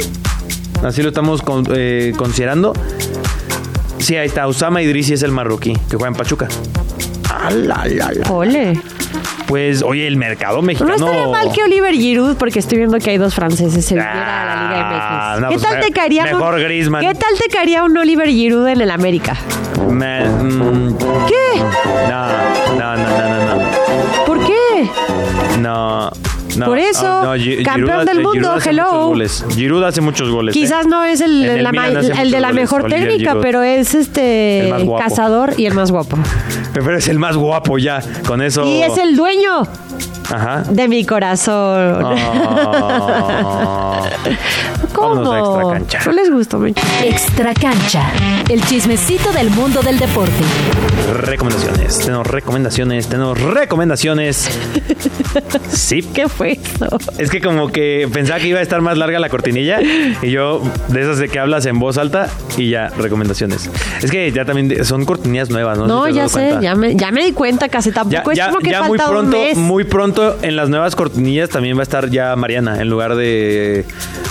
[0.83, 2.73] Así lo estamos con- eh, considerando.
[3.99, 6.47] Sí, ahí está, Usama Idrisi es el marroquí que juega en Pachuca.
[7.29, 8.31] Ah, la, la, la.
[8.31, 8.81] Ole.
[9.51, 10.95] Pues, oye, el mercado No mexicano.
[10.95, 14.45] estaría mal que Oliver Giroud, porque estoy viendo que hay dos franceses, se viniera a
[14.45, 15.41] la Liga Ah, MX.
[15.41, 17.01] no, ¿Qué pues, tal te caería mejor un, Griezmann.
[17.05, 19.35] ¿Qué tal te caería un Oliver Giroud en el América?
[19.89, 20.97] Me- mm,
[21.27, 21.59] ¿Qué?
[22.09, 22.27] no,
[22.79, 24.25] no, no, no, no, no.
[24.25, 24.89] ¿Por qué?
[25.59, 26.09] No.
[26.57, 29.13] No, Por eso, no, no, Gi- campeón del mundo, hello.
[29.49, 30.55] Giroud hace muchos goles.
[30.55, 30.59] ¿eh?
[30.59, 31.71] Quizás no es el, la de la
[32.49, 33.41] goles, mejor Olivier técnica, Giroud.
[33.43, 36.17] pero es este cazador y el más guapo.
[36.73, 38.01] Pero es el más guapo ya.
[38.25, 38.65] Con eso.
[38.65, 39.63] Y es el dueño
[40.33, 40.63] Ajá.
[40.69, 42.03] de mi corazón.
[42.05, 44.01] Ah.
[44.93, 45.31] ¿Cómo?
[45.31, 45.99] A Extra Cancha.
[46.05, 46.81] No les gustó mucho.
[47.03, 48.03] Extra cancha.
[48.49, 50.31] El chismecito del mundo del deporte.
[51.21, 51.99] Recomendaciones.
[51.99, 53.07] Tenemos recomendaciones.
[53.07, 54.49] Tenemos recomendaciones.
[55.69, 56.01] Sí.
[56.01, 56.97] ¿Qué fue eso?
[57.17, 59.79] Es que como que pensaba que iba a estar más larga la cortinilla
[60.21, 62.27] y yo de esas de que hablas en voz alta
[62.57, 63.69] y ya, recomendaciones.
[64.01, 65.87] Es que ya también son cortinillas nuevas, ¿no?
[65.87, 68.47] No, Si ya sé, ya me, ya me di cuenta casi tampoco Ya, es ya-
[68.49, 69.57] como que ya muy falta un pronto, mes.
[69.57, 73.85] muy pronto en las nuevas cortinillas también va a estar ya Mariana en lugar de,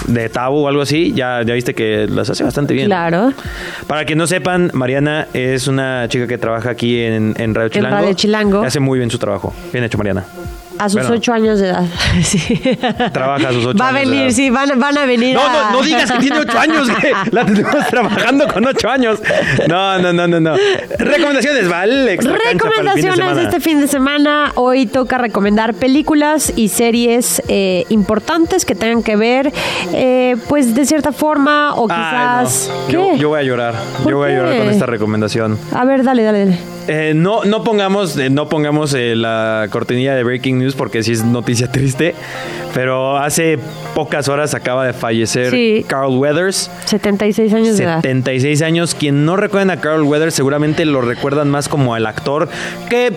[0.07, 1.13] de Tabo o algo así.
[1.13, 2.87] Ya, ya viste que las hace bastante bien.
[2.87, 3.33] Claro.
[3.87, 7.97] Para que no sepan, Mariana es una chica que trabaja aquí en, en Radio Chilango.
[7.97, 8.63] Radio Chilango.
[8.63, 9.55] Hace muy bien su trabajo.
[9.73, 10.25] Bien hecho, Mariana.
[10.81, 11.17] A sus Bueno.
[11.17, 11.85] ocho años de edad.
[12.23, 12.61] Sí.
[13.13, 14.35] Trabaja a sus ocho Va a años de venir, edad.
[14.35, 15.35] sí, van, van a venir.
[15.35, 18.89] No, a- no, no digas que tiene ocho años, que la tenemos trabajando con ocho
[18.89, 19.21] años.
[19.69, 20.55] No, no, no, no, no.
[20.99, 22.17] Recomendaciones, ¿vale?
[22.19, 24.53] Fin de Recomendaciones este fin de semana.
[24.55, 29.53] Hoy toca recomendar películas y series eh, importantes que tengan que ver,
[29.93, 31.97] eh, pues de cierta forma o Ay,
[32.45, 32.71] quizás.
[32.87, 32.89] no.
[32.91, 33.75] Yo, yo voy a llorar.
[34.03, 35.59] ¿Por Yo voy a llorar con esta recomendación.
[35.75, 36.59] A ver, dale, dale, dale.
[36.93, 41.13] Eh, no, no pongamos, eh, no pongamos eh, la cortinilla de Breaking News porque sí
[41.13, 42.17] es noticia triste.
[42.75, 43.61] Pero hace
[43.95, 45.85] pocas horas acaba de fallecer Sí.
[45.87, 46.69] Carl Weathers.
[46.87, 48.03] 76 años de edad.
[48.03, 48.97] 76 años.
[48.97, 52.49] Quien no recuerden a Carl Weathers seguramente lo recuerdan más como el actor
[52.89, 53.13] que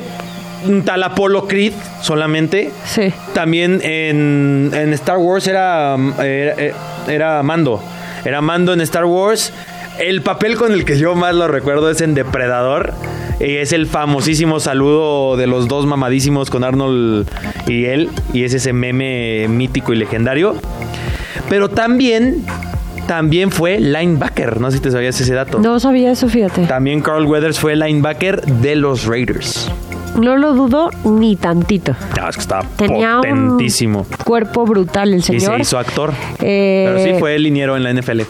[0.85, 2.69] tal Apollo Creed solamente.
[2.85, 3.11] Sí.
[3.33, 6.55] También en, en Star Wars era, mm, era,
[7.07, 7.81] era Mando.
[8.23, 9.51] Era Mando en Star Wars.
[9.99, 12.93] El papel con el que yo más lo recuerdo es en Depredador.
[13.45, 17.27] Y es el famosísimo saludo de los dos mamadísimos con Arnold
[17.67, 18.09] y él.
[18.31, 20.55] Y es ese meme mítico y legendario.
[21.49, 22.45] Pero también,
[23.07, 24.61] también fue linebacker.
[24.61, 25.59] No sé si te sabías ese dato.
[25.59, 26.65] No sabía eso, fíjate.
[26.67, 29.69] También Carl Weathers fue linebacker de los Raiders.
[30.15, 31.95] No lo dudo ni tantito.
[32.19, 34.05] No, es que estaba Tenía potentísimo.
[34.09, 35.59] un cuerpo brutal el Y se señor.
[35.59, 36.13] hizo actor.
[36.39, 38.21] Eh, Pero sí fue liniero en la NFL.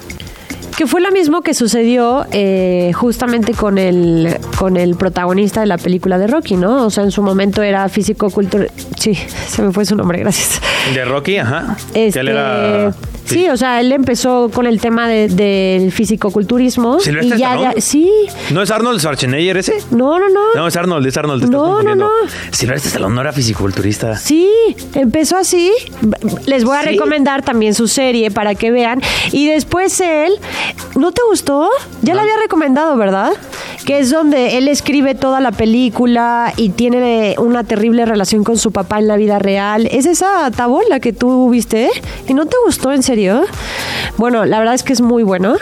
[0.78, 5.78] Que fue lo mismo que sucedió eh, justamente con el, con el protagonista de la
[5.78, 6.86] película de Rocky, ¿no?
[6.86, 8.72] O sea, en su momento era físico cultural.
[8.98, 9.14] Sí,
[9.48, 10.62] se me fue su nombre, gracias.
[10.94, 11.78] De Rocky, ajá.
[11.94, 12.94] Este, él era-
[13.26, 13.48] sí.
[13.48, 17.00] o sea, él empezó con el tema de- del fisicoculturismo.
[17.00, 18.12] ¿Silvestre y ya, sí.
[18.52, 19.78] ¿No es Arnold Schwarzenegger ese?
[19.92, 20.42] No, no, no.
[20.56, 21.40] No, es Arnold, es Arnold.
[21.42, 22.10] Te estás No, no, no.
[22.52, 24.18] Silvestre Stallone no era fisiculturista.
[24.18, 24.50] Sí,
[24.94, 25.72] empezó así.
[26.46, 26.90] Les voy a Sí.
[26.90, 29.02] recomendar también su serie para que vean.
[29.32, 30.34] Y después él,
[30.96, 31.70] ¿no te gustó?
[32.02, 33.32] Ya la había recomendado, ¿verdad?
[33.86, 38.72] Que es donde él escribe toda la película y tiene una terrible relación con su
[38.72, 39.88] papá en la vida real.
[39.92, 40.50] ¿Es esa
[40.90, 41.90] La que tú viste?
[42.28, 43.44] ¿Y no te gustó en serio?
[44.18, 45.56] Bueno, la verdad es que es muy bueno.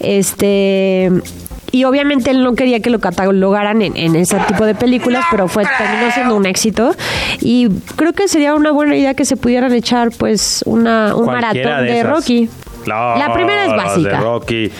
[0.00, 1.10] Este.
[1.72, 5.48] Y obviamente él no quería que lo catalogaran en, en ese tipo de películas, pero
[5.48, 6.94] fue terminó siendo un éxito.
[7.40, 11.70] Y creo que sería una buena idea que se pudieran echar pues una, un Cualquiera
[11.70, 12.02] maratón de.
[12.04, 12.48] Rocky.
[12.86, 14.10] No, La primera es básica.
[14.10, 14.72] De Rocky.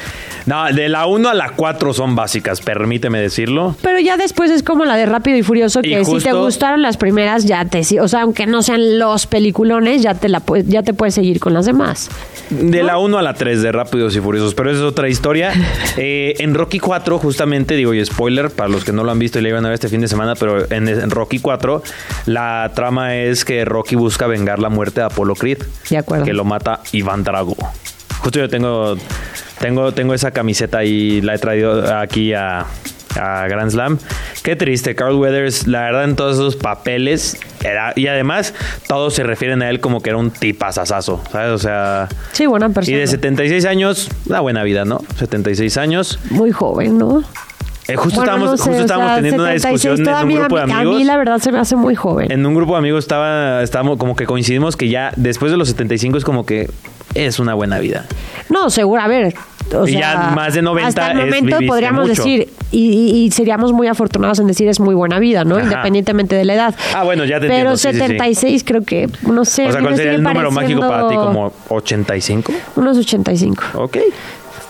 [0.47, 3.75] No, de la 1 a la 4 son básicas, permíteme decirlo.
[3.83, 6.83] Pero ya después es como la de Rápido y Furioso, Y que si te gustaron
[6.83, 7.83] las primeras, ya te...
[8.01, 11.53] O sea, aunque no sean los peliculones, ya te, la, ya te puedes seguir con
[11.53, 12.11] las demás.
[12.51, 15.53] De la 1 a la 3 de Rápidos y Furiosos, pero esa es otra historia.
[15.99, 19.39] Eh, en Rocky 4, justamente, digo, y spoiler para los que no lo han visto
[19.39, 21.83] y le iban a ver este fin de semana, pero en, en Rocky 4,
[22.27, 25.59] la trama es que Rocky busca vengar la muerte de Apollo Creed.
[25.89, 26.25] De acuerdo.
[26.25, 27.57] Que lo mata Iván Drago.
[28.27, 28.97] Justo yo tengo,
[29.61, 32.67] tengo, tengo esa camiseta y la he traído aquí a,
[33.15, 33.99] a Grand Slam.
[34.43, 37.39] Qué triste, Carl Weathers, la verdad, en todos esos papeles.
[37.63, 38.53] Era, y además,
[38.89, 41.53] todos se refieren a él como que era un tipazazazo, ¿sabes?
[41.53, 42.09] O sea.
[42.33, 42.99] Sí, buena Y persona.
[42.99, 45.03] de 76 años, una buena vida, ¿no?
[45.21, 46.19] 76 años.
[46.31, 47.23] Muy joven, ¿no?
[47.87, 50.41] Eh, justo Bueno, estábamos, no sé, justo estábamos sea, teniendo una 76 discusión en un
[50.41, 50.81] grupo de amigos.
[50.81, 52.33] A mí la verdad se me hace muy joven.
[52.33, 55.69] En un grupo de amigos estaba, estábamos como que coincidimos que ya después de los
[55.69, 56.69] 75 es como que
[57.17, 58.05] es una buena vida.
[58.49, 59.35] No, seguro, a ver.
[59.75, 62.23] O Y sea, ya más de 90 Hasta el es momento viviste podríamos mucho.
[62.23, 65.57] decir, y, y- seríamos muy afortunados en decir es muy buena vida, ¿no?
[65.57, 65.65] Ajá.
[65.65, 66.75] Independientemente de la edad.
[66.95, 67.99] Ah, bueno, ya te Pero entiendo, sí, sí, sí.
[67.99, 69.67] 76 creo que, no sé.
[69.69, 71.17] O sea, ¿cuál me sería el número mágico para ti?
[71.17, 72.53] ¿Como 85?
[72.77, 73.63] Unos 85.
[73.75, 73.97] Ok.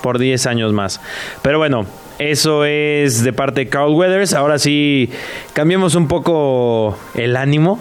[0.01, 1.01] Por 10 años más.
[1.43, 1.85] Pero bueno,
[2.19, 4.33] eso es de parte de Carl Weathers.
[4.33, 5.11] Ahora sí,
[5.53, 7.79] cambiemos un poco el ánimo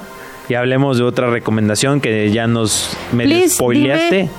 [0.49, 4.15] y hablemos de otra recomendación que ya nos medio Please, spoileaste.
[4.17, 4.29] dime,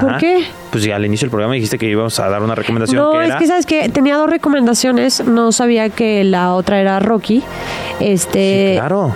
[0.00, 0.44] ¿por qué?
[0.70, 3.26] Pues ya al inicio del programa dijiste que íbamos a dar una recomendación No, que
[3.26, 7.42] es que sabes que tenía dos recomendaciones, no sabía que la otra era Rocky.
[8.00, 9.12] Este, Claro.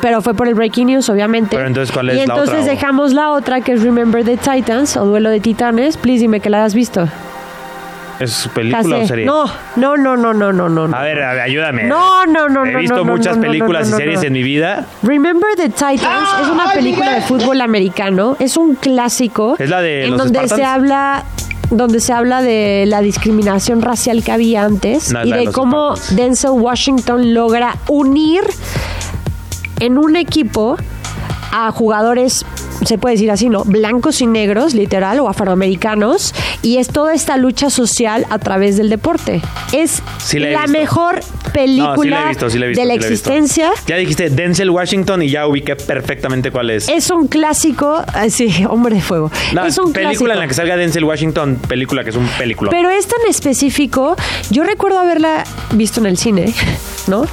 [0.00, 1.56] pero fue por el Breaking News, obviamente.
[1.56, 2.66] Pero entonces, ¿cuál y es la entonces otra, o?
[2.66, 5.96] dejamos la otra que es Remember the Titans o Duelo de Titanes.
[5.96, 7.06] Please dime que la has visto.
[8.20, 9.24] ¿Es película o serie?
[9.24, 9.46] No,
[9.76, 10.96] no, no, no, no, no, no.
[10.96, 11.84] A ver, a ver, ayúdame.
[11.84, 14.20] No, no, no, He no, visto no, no, muchas no, películas no, no, y series
[14.20, 14.26] no.
[14.26, 14.86] en mi vida.
[15.02, 20.04] Remember the Titans es una película de fútbol americano, es un clásico ¿Es la de
[20.04, 21.24] en los donde se habla
[21.70, 26.16] donde se habla de la discriminación racial que había antes y de cómo Spartans.
[26.16, 28.42] Denzel Washington logra unir
[29.78, 30.76] en un equipo
[31.52, 32.44] a jugadores
[32.84, 33.64] se puede decir así, ¿no?
[33.64, 38.90] Blancos y negros, literal, o afroamericanos, y es toda esta lucha social a través del
[38.90, 39.42] deporte.
[39.72, 42.88] Es Sí la mejor No, sí película la he visto, sí la he visto, de
[42.88, 43.70] la existencia.
[43.86, 46.88] Ya dijiste Denzel Washington y ya ubiqué perfectamente cuál es.
[46.88, 49.30] Es un clásico, ah, sí, hombre de fuego.
[49.52, 50.32] No, es un película clásico.
[50.32, 52.70] en la que salga Denzel Washington, película que es un película.
[52.70, 54.16] Pero esta en específico,
[54.50, 56.52] yo recuerdo haberla visto en el cine.
[57.08, 57.26] ¿no?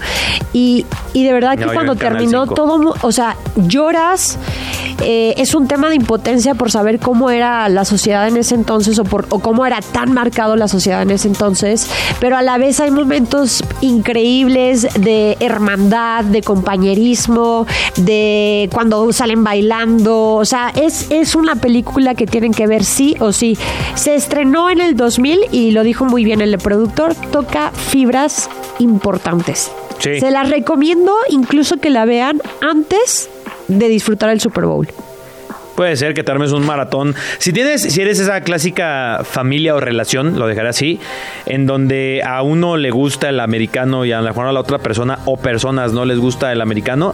[0.53, 2.55] Y, y de verdad que cuando terminó 5.
[2.55, 4.37] todo, o sea, lloras.
[5.01, 8.97] Eh, es un tema de impotencia por saber cómo era la sociedad en ese entonces
[8.99, 11.87] o, por, o cómo era tan marcado la sociedad en ese entonces,
[12.19, 17.67] pero a la vez hay momentos increíbles de hermandad, de compañerismo,
[17.97, 23.15] de cuando salen bailando, o sea, es, es una película que tienen que ver sí
[23.19, 23.57] o sí.
[23.95, 29.71] Se estrenó en el 2000 y lo dijo muy bien el productor, toca fibras importantes.
[29.99, 30.19] Sí.
[30.19, 33.29] Se las recomiendo incluso que la vean antes
[33.67, 34.87] de disfrutar el Super Bowl.
[35.77, 37.13] Puede ser que te armes un maratón.
[37.37, 40.99] Si tienes, si eres esa clásica familia o relación, lo dejaré así,
[41.45, 44.79] en donde a uno le gusta el americano y a lo mejor a la otra
[44.79, 47.13] persona o personas no les gusta el americano,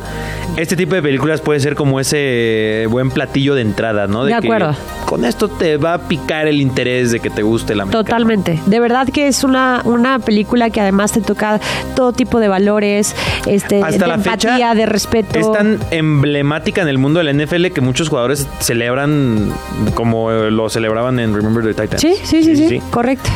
[0.56, 4.24] este tipo de películas puede ser como ese buen platillo de entrada, ¿no?
[4.24, 4.74] De acuerdo.
[5.08, 8.06] Con esto te va a picar el interés de que te guste el americano.
[8.06, 8.62] Totalmente.
[8.66, 11.60] De verdad que es una, una película que además te toca
[11.98, 13.14] todo tipo de valores,
[13.46, 15.38] este, Hasta de la empatía, fecha de respeto.
[15.38, 19.52] Es tan emblemática en el mundo de la NFL que muchos jugadores celebran
[19.96, 22.02] como eh, lo celebraban en Remember the Titans.
[22.02, 23.30] Sí, sí, sí, sí, correcto.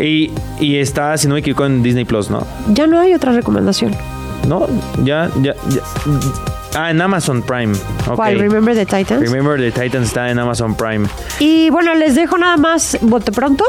[0.00, 2.46] Y, y está, si no me equivoco, en Disney Plus, ¿no?
[2.68, 3.94] Ya no hay otra recomendación.
[4.48, 4.66] No,
[5.04, 5.82] ya, ya, ya.
[6.76, 7.72] Ah, en Amazon Prime.
[8.08, 8.16] ok.
[8.16, 8.38] ¿Cuál?
[8.38, 9.20] Remember the Titans.
[9.22, 11.06] Remember the Titans está en Amazon Prime.
[11.38, 13.64] Y bueno, les dejo nada más, bote pronto,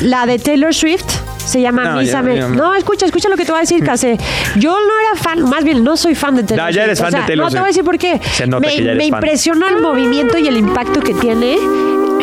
[0.00, 1.04] la de Taylor Swift.
[1.46, 3.82] Se llama No, Miss ya- ya- No, escucha, escucha lo que te voy a decir,
[3.84, 4.18] Case.
[4.56, 7.12] Yo no era fan, más bien no soy fan de Taylor No, ya eres fan
[7.12, 8.20] de Taylor No, te voy a decir por qué.
[8.32, 9.18] Se nota me que ya eres me fan.
[9.22, 11.56] impresiona el movimiento y el impacto que tiene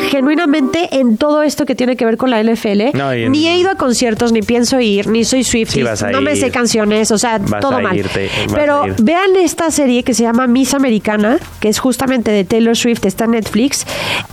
[0.10, 2.92] genuinamente en todo esto que tiene que ver con la NFL.
[2.94, 6.22] No, en- Ni he ido a conciertos, ni pienso ir, ni soy Swift, Sí, no
[6.22, 7.96] me sé canciones, o sea, Vas todo mal.
[7.96, 12.76] irte, Pero vean esta serie que se llama Miss Americana, que es justamente de Taylor
[12.76, 13.86] Swift, está en Netflix.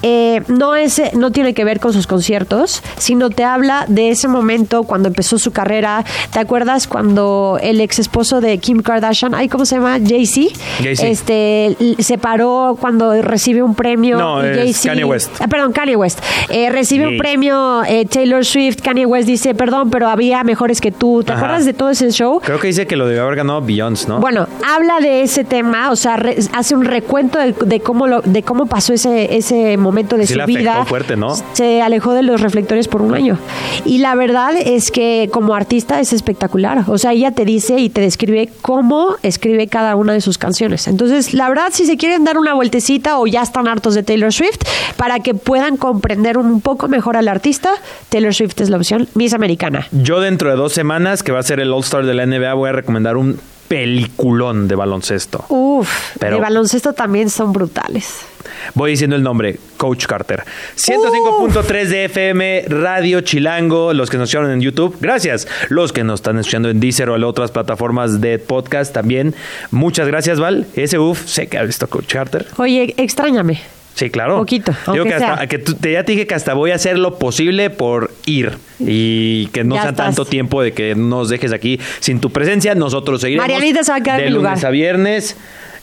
[0.03, 4.29] Eh, no, es, no tiene que ver con sus conciertos, sino te habla de ese
[4.29, 6.05] momento cuando empezó su carrera.
[6.33, 9.99] ¿Te acuerdas cuando el ex esposo de Kim Kardashian, ay, ¿cómo se llama?
[10.05, 11.07] Jay-Z, Jay-Z.
[11.07, 14.19] este, se paró cuando recibe un premio.
[14.19, 15.31] No, es Kanye West.
[15.41, 16.21] Ah, perdón, Kanye West.
[16.49, 20.93] Eh, recibe un premio eh, Taylor Swift, Kanye West dice, perdón, pero había mejores que
[20.93, 21.23] tú.
[21.25, 21.41] ¿Te Ajá.
[21.41, 22.41] acuerdas de todo ese show?
[22.43, 24.21] Creo que dice que lo debió haber ganado Beyoncé, ¿no?
[24.21, 28.21] Bueno, habla de ese tema, o sea, re- hace un recuento de, de cómo lo,
[28.23, 30.85] de cómo pasó ese, ese momento de Sí su vida.
[30.85, 31.35] fuerte, ¿no?
[31.53, 33.39] Se alejó de los reflectores por un año.
[33.85, 36.85] Y la verdad es que como artista es espectacular.
[36.89, 40.89] O sea, ella te dice y te describe cómo escribe cada una de sus canciones.
[40.89, 44.33] Entonces, la verdad, si se quieren dar una vueltecita o ya están hartos de Taylor
[44.33, 44.61] Swift,
[44.97, 47.71] para que puedan comprender un poco mejor al artista,
[48.09, 49.87] Taylor Swift es la opción Miss Americana.
[49.93, 52.69] Yo dentro de dos semanas, que va a ser el All-Star de la NBA, voy
[52.69, 53.39] a recomendar un
[53.71, 55.45] peliculón de baloncesto.
[55.49, 58.27] Uf, Pero- de baloncesto también son brutales.
[58.75, 60.43] Voy diciendo el nombre, Coach Carter.
[60.75, 65.47] 105.3 de FM, Radio Chilango, los que nos escucharon en YouTube, gracias.
[65.69, 69.37] Los que nos están escuchando en Deezer o en otras plataformas de podcast también,
[69.71, 70.67] muchas gracias, Val.
[70.75, 72.47] Ese UF, sé que has visto Coach Carter.
[72.57, 73.61] Oye, extrañame.
[73.95, 74.39] Sí, claro.
[74.39, 76.99] Poquito, Digo que hasta, que tú- te, ya te dije que hasta voy a hacer
[76.99, 80.07] lo posible por ir y que no Ya sea estás.
[80.07, 82.75] tanto tiempo de que nos dejes aquí sin tu presencia.
[82.75, 83.47] Nosotros seguiremos.
[83.49, 85.37] Marianita se va a quedar de en mi lunes a viernes.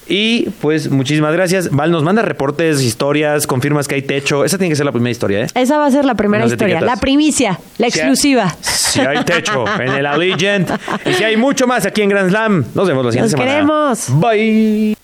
[0.09, 1.69] Y pues muchísimas gracias.
[1.69, 4.45] Val, nos manda reportes, historias, confirmas que hay techo.
[4.45, 5.47] Esa tiene que ser la primera historia, ¿eh?
[5.53, 6.95] Esa va a ser la primera Nos historia, etiquetas.
[6.95, 8.55] la primicia, la Si hay- exclusiva.
[8.61, 10.69] Si hay techo en el Allegiant.
[11.05, 12.63] Y si hay mucho más aquí en Grand Slam.
[12.73, 13.51] Nos vemos la siguiente semana.
[13.51, 14.05] queremos.
[14.11, 14.95] Bye.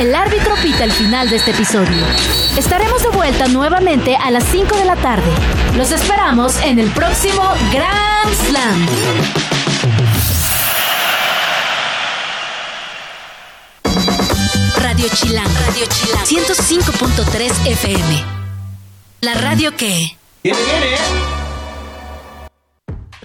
[0.00, 2.06] El árbitro pita el final de este episodio.
[2.56, 5.30] Estaremos de vuelta nuevamente a las 5 de la tarde.
[5.76, 8.86] Los esperamos en el próximo Grand Slam.
[14.78, 18.24] Radio Chilán, Radio Chilán, 105.3 FM.
[19.20, 20.16] La radio que...
[20.42, 21.49] Viene, viene.